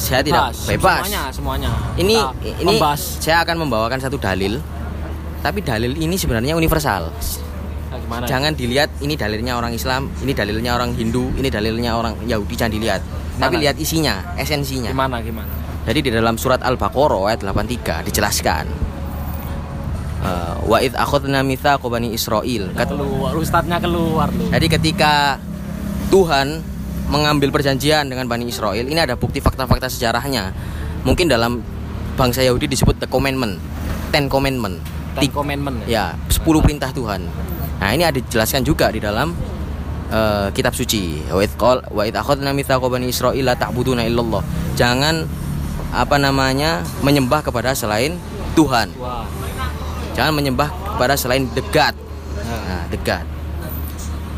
saya 0.00 0.20
tidak 0.24 0.52
Bebas, 0.52 0.68
bebas 0.68 1.04
semuanya 1.04 1.22
semuanya 1.32 1.70
ini 2.00 2.16
Kita 2.16 2.62
ini 2.64 2.72
membahas 2.76 3.00
saya 3.20 3.36
akan 3.44 3.56
membawakan 3.66 3.98
satu 4.00 4.16
dalil 4.16 4.58
tapi 5.44 5.60
dalil 5.62 5.92
ini 5.94 6.16
sebenarnya 6.16 6.56
universal 6.56 7.12
Nah, 7.96 8.02
gimana 8.02 8.24
Jangan 8.28 8.52
dilihat 8.52 8.90
ini 9.00 9.14
dalilnya 9.16 9.56
orang 9.56 9.72
Islam, 9.72 10.12
ini 10.20 10.32
dalilnya 10.36 10.76
orang 10.76 10.92
Hindu, 10.92 11.32
ini 11.38 11.48
dalilnya 11.48 11.96
orang 11.96 12.18
Yahudi 12.28 12.54
jangan 12.58 12.72
dilihat. 12.76 13.00
Tapi 13.40 13.56
Mana? 13.56 13.62
lihat 13.68 13.76
isinya, 13.80 14.36
esensinya. 14.36 14.92
gimana 14.92 15.20
gimana 15.24 15.48
Jadi 15.86 15.98
di 16.02 16.10
dalam 16.10 16.34
surat 16.34 16.60
Al-Baqarah 16.66 17.30
ayat 17.30 17.40
83 17.46 18.04
dijelaskan 18.10 18.64
eh, 20.26 20.54
wa 20.66 20.82
id 20.82 20.98
akhadna 20.98 21.46
mitsaqo 21.46 21.86
bani 21.86 22.10
Israil. 22.10 22.74
Kat- 22.74 22.90
keluar 22.90 23.32
ustadznya 23.38 23.78
keluar 23.78 24.28
lu 24.34 24.50
Jadi 24.50 24.66
ketika 24.66 25.38
Tuhan 26.10 26.62
mengambil 27.06 27.54
perjanjian 27.54 28.10
dengan 28.10 28.26
Bani 28.26 28.50
Israel, 28.50 28.86
ini 28.86 28.98
ada 28.98 29.14
bukti 29.14 29.38
fakta-fakta 29.38 29.86
sejarahnya. 29.86 30.50
Mungkin 31.06 31.30
dalam 31.30 31.62
bangsa 32.18 32.42
Yahudi 32.42 32.66
disebut 32.66 32.98
the 32.98 33.06
commandment, 33.06 33.62
ten 34.10 34.26
commandment. 34.26 34.96
Ten 35.16 35.32
Commandment 35.32 35.88
Ya, 35.88 36.12
10 36.28 36.44
perintah 36.60 36.92
Tuhan. 36.92 37.24
Nah, 37.80 37.88
ini 37.96 38.04
ada 38.04 38.20
dijelaskan 38.20 38.60
juga 38.64 38.92
di 38.92 39.00
dalam 39.00 39.32
eh, 40.12 40.48
kitab 40.52 40.76
suci. 40.76 41.24
Wa 41.32 41.40
qol 41.56 41.80
wa 41.88 42.02
id 42.04 42.12
akhadna 42.12 42.52
mitsaqo 42.52 42.92
bani 42.92 43.08
ta'buduna 43.08 44.04
illallah. 44.04 44.44
Jangan 44.76 45.24
apa 45.96 46.16
namanya 46.20 46.84
menyembah 47.00 47.40
kepada 47.40 47.72
selain 47.72 48.20
Tuhan. 48.52 48.92
Jangan 50.12 50.32
menyembah 50.36 50.68
kepada 50.96 51.16
selain 51.16 51.48
the 51.56 51.64
God. 51.72 51.96
Nah, 52.44 52.84
the 52.92 53.00
God. 53.00 53.24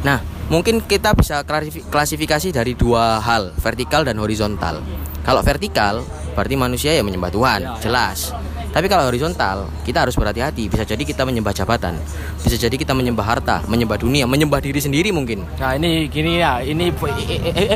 Nah, 0.06 0.22
mungkin 0.48 0.80
kita 0.84 1.12
bisa 1.16 1.44
klasifikasi 1.88 2.48
dari 2.52 2.72
dua 2.76 3.20
hal, 3.20 3.52
vertikal 3.56 4.04
dan 4.04 4.16
horizontal. 4.20 4.80
Kalau 5.24 5.44
vertikal, 5.44 6.00
berarti 6.32 6.56
manusia 6.56 6.96
ya 6.96 7.04
menyembah 7.04 7.30
Tuhan, 7.32 7.60
jelas. 7.84 8.32
Tapi 8.68 8.84
kalau 8.84 9.08
horizontal, 9.08 9.68
kita 9.84 10.04
harus 10.04 10.12
berhati-hati. 10.12 10.68
Bisa 10.68 10.84
jadi 10.84 11.00
kita 11.00 11.24
menyembah 11.24 11.56
jabatan, 11.56 11.96
bisa 12.40 12.56
jadi 12.60 12.76
kita 12.76 12.92
menyembah 12.92 13.24
harta, 13.24 13.56
menyembah 13.64 13.96
dunia, 13.96 14.28
menyembah 14.28 14.60
diri 14.60 14.80
sendiri 14.80 15.08
mungkin. 15.08 15.44
Nah 15.56 15.72
ini 15.76 16.04
gini 16.08 16.40
ya, 16.40 16.60
ini 16.60 16.92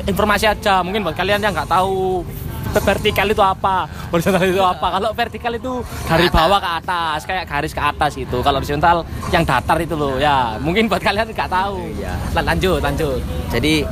informasi 0.04 0.48
aja 0.48 0.84
mungkin 0.84 1.04
buat 1.04 1.16
kalian 1.16 1.40
yang 1.40 1.56
nggak 1.56 1.68
tahu 1.68 2.24
vertikal 2.80 3.28
itu 3.28 3.42
apa, 3.42 3.84
horizontal 4.08 4.46
itu 4.46 4.62
apa. 4.62 4.86
Kalau 4.96 5.10
vertikal 5.12 5.52
itu 5.52 5.72
dari 6.06 6.30
bawah 6.30 6.56
ke 6.56 6.70
atas, 6.80 7.18
kayak 7.26 7.44
garis 7.44 7.72
ke 7.74 7.82
atas 7.82 8.16
itu. 8.16 8.38
Kalau 8.40 8.56
horizontal 8.56 9.04
yang 9.28 9.44
datar 9.44 9.76
itu 9.76 9.92
loh, 9.92 10.16
ya 10.16 10.56
mungkin 10.56 10.88
buat 10.88 11.02
kalian 11.02 11.28
nggak 11.28 11.50
tahu. 11.50 11.76
Lan- 12.32 12.46
Lanjut, 12.48 12.80
lanjut. 12.80 13.20
Jadi 13.48 13.84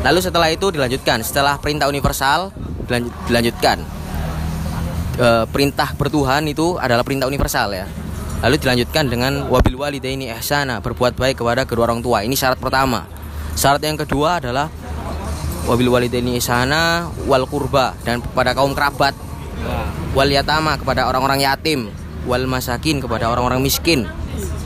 lalu 0.00 0.18
setelah 0.20 0.48
itu 0.48 0.68
dilanjutkan 0.68 1.20
setelah 1.20 1.56
perintah 1.56 1.88
universal 1.88 2.48
dilanjut- 2.86 3.16
dilanjutkan 3.28 3.78
Eh, 5.12 5.44
perintah 5.44 5.92
bertuhan 5.92 6.40
itu 6.48 6.80
adalah 6.80 7.04
perintah 7.04 7.28
universal 7.28 7.68
ya. 7.68 7.84
Lalu 8.40 8.56
dilanjutkan 8.56 9.04
dengan 9.06 9.44
wabil 9.44 9.76
walidaini 9.76 10.32
ihsana 10.32 10.80
berbuat 10.80 11.14
baik 11.14 11.44
kepada 11.44 11.68
kedua 11.68 11.84
orang 11.84 12.00
tua. 12.00 12.24
Ini 12.24 12.32
syarat 12.32 12.56
pertama. 12.56 13.04
Syarat 13.52 13.84
yang 13.84 14.00
kedua 14.00 14.40
adalah 14.40 14.72
wabil 15.66 15.90
walidaini 15.90 16.38
ihsana 16.38 17.10
wal 17.26 17.46
kurba 17.46 17.94
dan 18.02 18.22
kepada 18.22 18.54
kaum 18.56 18.74
kerabat. 18.74 19.14
Nah, 19.62 19.86
wal 20.16 20.30
yatama 20.30 20.78
kepada 20.78 21.06
orang-orang 21.06 21.44
yatim. 21.46 21.90
Wal 22.22 22.46
masakin 22.46 23.02
kepada 23.02 23.26
orang-orang 23.30 23.58
miskin. 23.62 24.06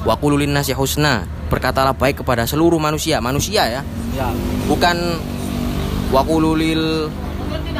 Wa 0.04 0.16
qululin 0.20 0.52
nasi 0.52 0.76
husna 0.76 1.24
berkatalah 1.48 1.96
baik 1.96 2.20
kepada 2.20 2.44
seluruh 2.44 2.76
manusia. 2.76 3.20
Manusia 3.24 3.64
ya. 3.68 3.82
Ya. 4.16 4.28
bukan 4.64 5.20
wakululil 6.08 7.12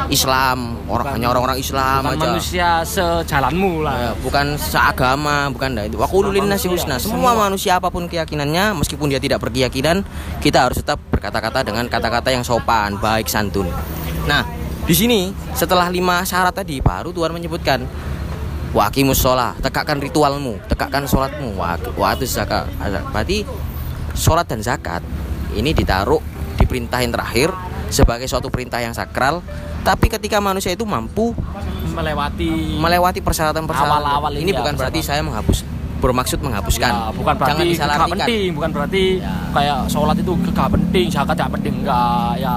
Islam 0.07 0.57
orang 0.85 1.03
Bukan- 1.03 1.13
hanya 1.13 1.27
orang-orang 1.29 1.57
Islam 1.57 2.01
Bukan 2.01 2.15
aja. 2.15 2.25
manusia 2.27 2.69
sejalanmu 2.81 3.73
Ya, 3.79 3.85
lah. 3.85 3.95
bukan 4.17 4.45
seagama 4.55 5.37
bukan 5.49 5.69
dah 5.73 5.83
itu. 5.83 5.97
Wakululin 5.97 6.45
nasi 6.45 6.65
Manusia, 6.65 6.87
husna. 6.87 6.95
semua. 6.97 7.31
Semua. 7.31 7.31
manusia 7.39 7.71
apa 7.75 7.87
pun 7.87 8.05
keyakinannya 8.05 8.71
meskipun 8.73 9.07
dia 9.07 9.17
tidak 9.17 9.39
berkeyakinan 9.39 10.01
kita 10.39 10.63
harus 10.63 10.79
tetap 10.79 10.97
berkata-kata 11.07 11.61
dengan 11.61 11.85
kata-kata 11.85 12.29
yang 12.29 12.41
sopan 12.41 12.95
baik 12.97 13.27
santun. 13.27 13.67
Nah 14.25 14.43
di 14.83 14.95
sini 14.95 15.19
setelah 15.51 15.87
lima 15.87 16.23
syarat 16.23 16.55
tadi 16.55 16.79
baru 16.79 17.11
Tuhan 17.11 17.31
menyebutkan 17.31 17.83
wakimus 18.71 19.17
sholat 19.17 19.57
tegakkan 19.59 19.99
ritualmu 19.99 20.55
tegakkan 20.67 21.03
sholatmu. 21.03 21.57
Wa 21.57 21.75
itu 22.13 22.23
zakat. 22.23 22.67
Berarti 23.11 23.43
sholat 24.13 24.47
dan 24.47 24.61
zakat 24.61 25.03
ini 25.51 25.71
ditaruh 25.71 26.19
di 26.57 26.65
perintah 26.65 26.99
yang 26.99 27.11
terakhir 27.11 27.49
sebagai 27.89 28.25
suatu 28.25 28.47
perintah 28.47 28.77
yang 28.77 28.91
sakral 28.91 29.39
tapi 29.81 30.07
ketika 30.07 30.37
manusia 30.37 30.71
itu 30.71 30.83
mampu 30.83 31.31
melewati 31.89 32.77
melewati 32.77 33.19
persyaratan-persyaratan 33.19 34.03
Awal-awal 34.03 34.31
ini 34.35 34.41
ini 34.41 34.51
ya, 34.51 34.59
bukan 34.59 34.73
berarti 34.75 34.99
saya 34.99 35.21
menghapus 35.21 35.63
bermaksud 35.97 36.37
menghapuskan 36.39 36.91
Ya, 36.91 37.09
bukan 37.09 37.33
berarti 37.33 37.49
jangan 37.49 37.63
gak 37.63 37.73
disalahartikan 37.73 38.17
penting, 38.21 38.47
bukan 38.53 38.69
berarti 38.69 39.03
Ya. 39.17 39.33
kayak 39.49 39.79
sholat 39.87 40.15
itu 40.15 40.31
gak 40.47 40.69
penting, 40.69 41.05
zakat 41.09 41.35
gak 41.35 41.51
penting 41.51 41.73
enggak 41.81 42.31
ya. 42.37 42.53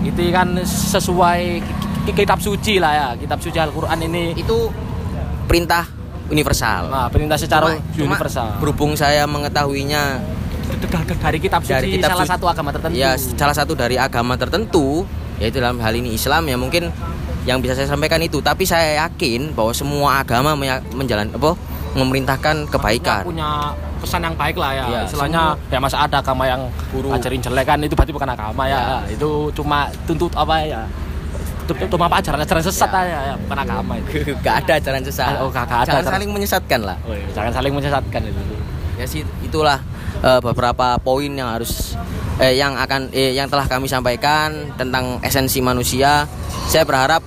Itu 0.00 0.22
kan 0.32 0.48
sesuai 0.64 1.40
ki- 1.60 1.76
ki- 2.06 2.16
kitab 2.16 2.40
suci 2.40 2.80
lah 2.80 2.92
ya, 2.94 3.08
kitab 3.14 3.36
suci 3.36 3.60
Al-Qur'an 3.60 4.00
ini 4.00 4.32
itu 4.32 4.72
perintah 5.44 5.84
universal 6.30 6.88
nah, 6.88 7.10
perintah 7.10 7.34
secara 7.36 7.68
Cuma- 7.68 7.84
cuma 7.92 8.14
universal. 8.16 8.48
berhubung 8.62 8.94
saya 8.94 9.26
mengetahuinya 9.26 10.22
dari 10.72 11.38
kitab 11.38 11.60
suci 11.60 11.72
dari 11.72 11.88
kitab 11.92 12.08
salah 12.10 12.22
suci- 12.22 12.32
satu 12.32 12.46
agama 12.46 12.70
tertentu. 12.70 12.94
ya 12.94 13.10
salah 13.16 13.56
satu 13.56 13.72
dari 13.74 13.96
agama 13.96 14.34
tertentu 14.34 15.04
yaitu 15.36 15.58
dalam 15.58 15.78
hal 15.78 15.92
ini 15.92 16.12
Islam 16.12 16.44
ya 16.44 16.56
mungkin 16.56 16.92
yang 17.42 17.58
bisa 17.58 17.72
saya 17.72 17.88
sampaikan 17.88 18.20
itu 18.20 18.38
tapi 18.38 18.62
saya 18.62 19.02
yakin 19.02 19.52
bahwa 19.52 19.72
semua 19.72 20.20
agama 20.20 20.52
menjalan 20.92 21.28
apa 21.30 21.56
memerintahkan 21.90 22.68
kebaikan 22.68 23.24
punya 23.24 23.72
pesan 23.98 24.22
yang 24.22 24.32
baik 24.32 24.56
lah 24.56 24.72
ya. 24.72 24.84
Iya, 24.86 25.00
Istilahnya 25.04 25.42
ya 25.66 25.76
masa 25.76 26.00
ada 26.00 26.24
agama 26.24 26.46
yang 26.46 26.64
Buruk. 26.88 27.12
ajarin 27.12 27.36
jelek 27.38 27.66
kan 27.66 27.76
itu 27.78 27.92
berarti 27.92 28.14
bukan 28.14 28.30
agama 28.30 28.64
ya. 28.64 29.04
Itu 29.04 29.52
cuma 29.52 29.88
tuntut 30.06 30.32
apa 30.32 30.62
ya? 30.62 30.88
Cuma 31.68 32.06
apa 32.06 32.16
ajaran-ajaran 32.16 32.62
sesat 32.62 32.88
Ya. 32.88 33.00
aja 33.04 33.18
ya, 33.24 33.34
bukan 33.36 33.58
agama 33.60 33.92
itu. 33.98 34.32
gak 34.40 34.64
ada 34.64 34.72
ajaran 34.74 35.02
sesat 35.02 35.36
Oh, 35.36 35.46
gak- 35.48 35.66
gak 35.66 35.78
ada 35.80 35.88
jangan 35.90 36.00
ajaran- 36.00 36.14
saling 36.16 36.30
menyesatkan 36.32 36.80
lah 36.82 36.96
Oh, 37.02 37.12
iya, 37.12 37.26
jangan 37.30 37.52
saling 37.52 37.72
menyesatkan 37.72 38.20
itu. 38.24 38.40
ya 38.96 39.04
sih 39.06 39.20
itulah 39.40 39.78
eh, 40.20 40.40
beberapa 40.40 40.96
poin 41.00 41.30
yang 41.30 41.50
harus 41.50 41.96
eh, 42.40 42.56
yang 42.56 42.76
akan 42.76 43.12
eh, 43.12 43.36
yang 43.36 43.46
telah 43.48 43.68
kami 43.68 43.86
sampaikan 43.86 44.72
tentang 44.76 45.20
esensi 45.20 45.60
manusia 45.60 46.24
saya 46.68 46.84
berharap 46.88 47.20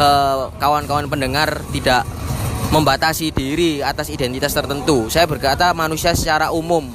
eh, 0.00 0.36
kawan-kawan 0.56 1.08
pendengar 1.08 1.60
tidak 1.72 2.08
membatasi 2.68 3.32
diri 3.32 3.80
atas 3.80 4.12
identitas 4.12 4.52
tertentu 4.52 5.08
saya 5.08 5.24
berkata 5.24 5.72
manusia 5.72 6.12
secara 6.12 6.52
umum 6.52 6.88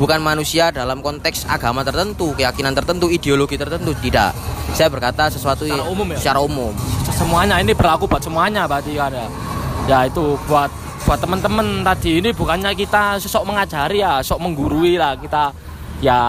bukan 0.00 0.18
manusia 0.18 0.72
dalam 0.72 1.04
konteks 1.04 1.46
agama 1.46 1.84
tertentu 1.84 2.32
keyakinan 2.34 2.72
tertentu 2.72 3.10
ideologi 3.12 3.60
tertentu 3.60 3.94
tidak 4.00 4.34
saya 4.70 4.86
berkata 4.86 5.26
sesuatu 5.26 5.66
Secara 5.66 5.86
umum 5.90 6.06
ya? 6.14 6.16
secara 6.18 6.38
umum 6.40 6.72
Semuanya 7.10 7.60
ini 7.60 7.76
berlaku 7.76 8.08
buat 8.08 8.22
semuanya 8.24 8.64
berarti 8.64 8.96
ya. 8.96 9.10
Ya 9.84 9.98
itu 10.08 10.40
buat 10.48 10.72
buat 11.10 11.18
teman-teman 11.18 11.82
tadi 11.82 12.22
ini 12.22 12.30
bukannya 12.30 12.70
kita 12.70 13.18
sosok 13.18 13.42
mengajari 13.50 13.98
ya, 13.98 14.22
sok 14.22 14.46
menggurui 14.46 14.94
lah 14.94 15.18
kita 15.18 15.50
ya 15.98 16.22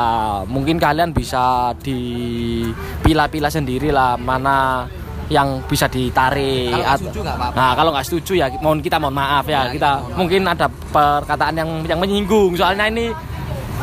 mungkin 0.50 0.82
kalian 0.82 1.14
bisa 1.14 1.70
dipilah-pilah 1.86 3.54
sendiri 3.54 3.94
lah 3.94 4.18
mana 4.18 4.90
yang 5.30 5.62
bisa 5.70 5.86
ditarik 5.86 6.74
Kalau 6.74 6.98
setuju 6.98 7.20
nggak 7.22 7.38
apa-apa. 7.38 7.56
Nah, 7.62 7.72
kalau 7.78 7.90
nggak 7.94 8.06
setuju 8.10 8.34
ya 8.42 8.48
mohon 8.58 8.82
kita 8.82 8.98
mohon 8.98 9.14
maaf 9.14 9.46
ya. 9.46 9.70
Ya, 9.70 9.70
kita 9.70 9.92
mohon 10.02 10.18
mungkin 10.26 10.50
ada 10.50 10.66
perkataan 10.66 11.62
yang 11.62 11.70
yang 11.86 12.02
menyinggung 12.02 12.58
soalnya 12.58 12.90
ini 12.90 13.14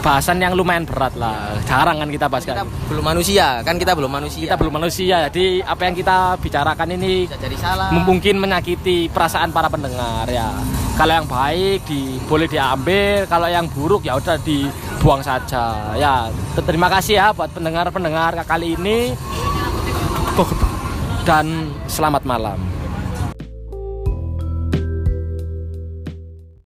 bahasan 0.03 0.43
yang 0.43 0.59
lumayan 0.59 0.83
berat 0.83 1.15
lah. 1.15 1.63
Jarang 1.63 2.03
kan 2.03 2.11
kita 2.11 2.27
bahas 2.27 2.43
kita 2.43 2.67
kan. 2.67 2.67
belum 2.91 3.05
manusia 3.07 3.63
kan 3.63 3.79
kita 3.79 3.95
belum 3.95 4.11
manusia 4.19 4.51
Kita 4.51 4.59
belum 4.59 4.75
manusia. 4.75 5.17
Jadi 5.31 5.63
apa 5.63 5.83
yang 5.87 5.95
kita 5.95 6.17
bicarakan 6.43 6.89
ini 6.99 7.31
bisa 7.31 7.39
jadi 7.39 7.55
salah 7.55 7.95
mungkin 7.95 8.43
menyakiti 8.43 9.07
perasaan 9.15 9.55
para 9.55 9.71
pendengar 9.71 10.27
ya. 10.27 10.51
Kalau 10.99 11.15
yang 11.15 11.31
baik 11.31 11.87
di 11.87 12.19
boleh 12.27 12.51
diambil, 12.51 13.23
kalau 13.31 13.47
yang 13.47 13.71
buruk 13.71 14.03
ya 14.03 14.19
udah 14.19 14.35
dibuang 14.43 15.23
saja. 15.23 15.95
Ya, 15.95 16.27
terima 16.59 16.91
kasih 16.91 17.15
ya 17.23 17.27
buat 17.31 17.55
pendengar-pendengar 17.55 18.35
kali 18.43 18.75
ini. 18.75 19.15
Dan 21.23 21.71
selamat 21.87 22.27
malam. 22.27 22.78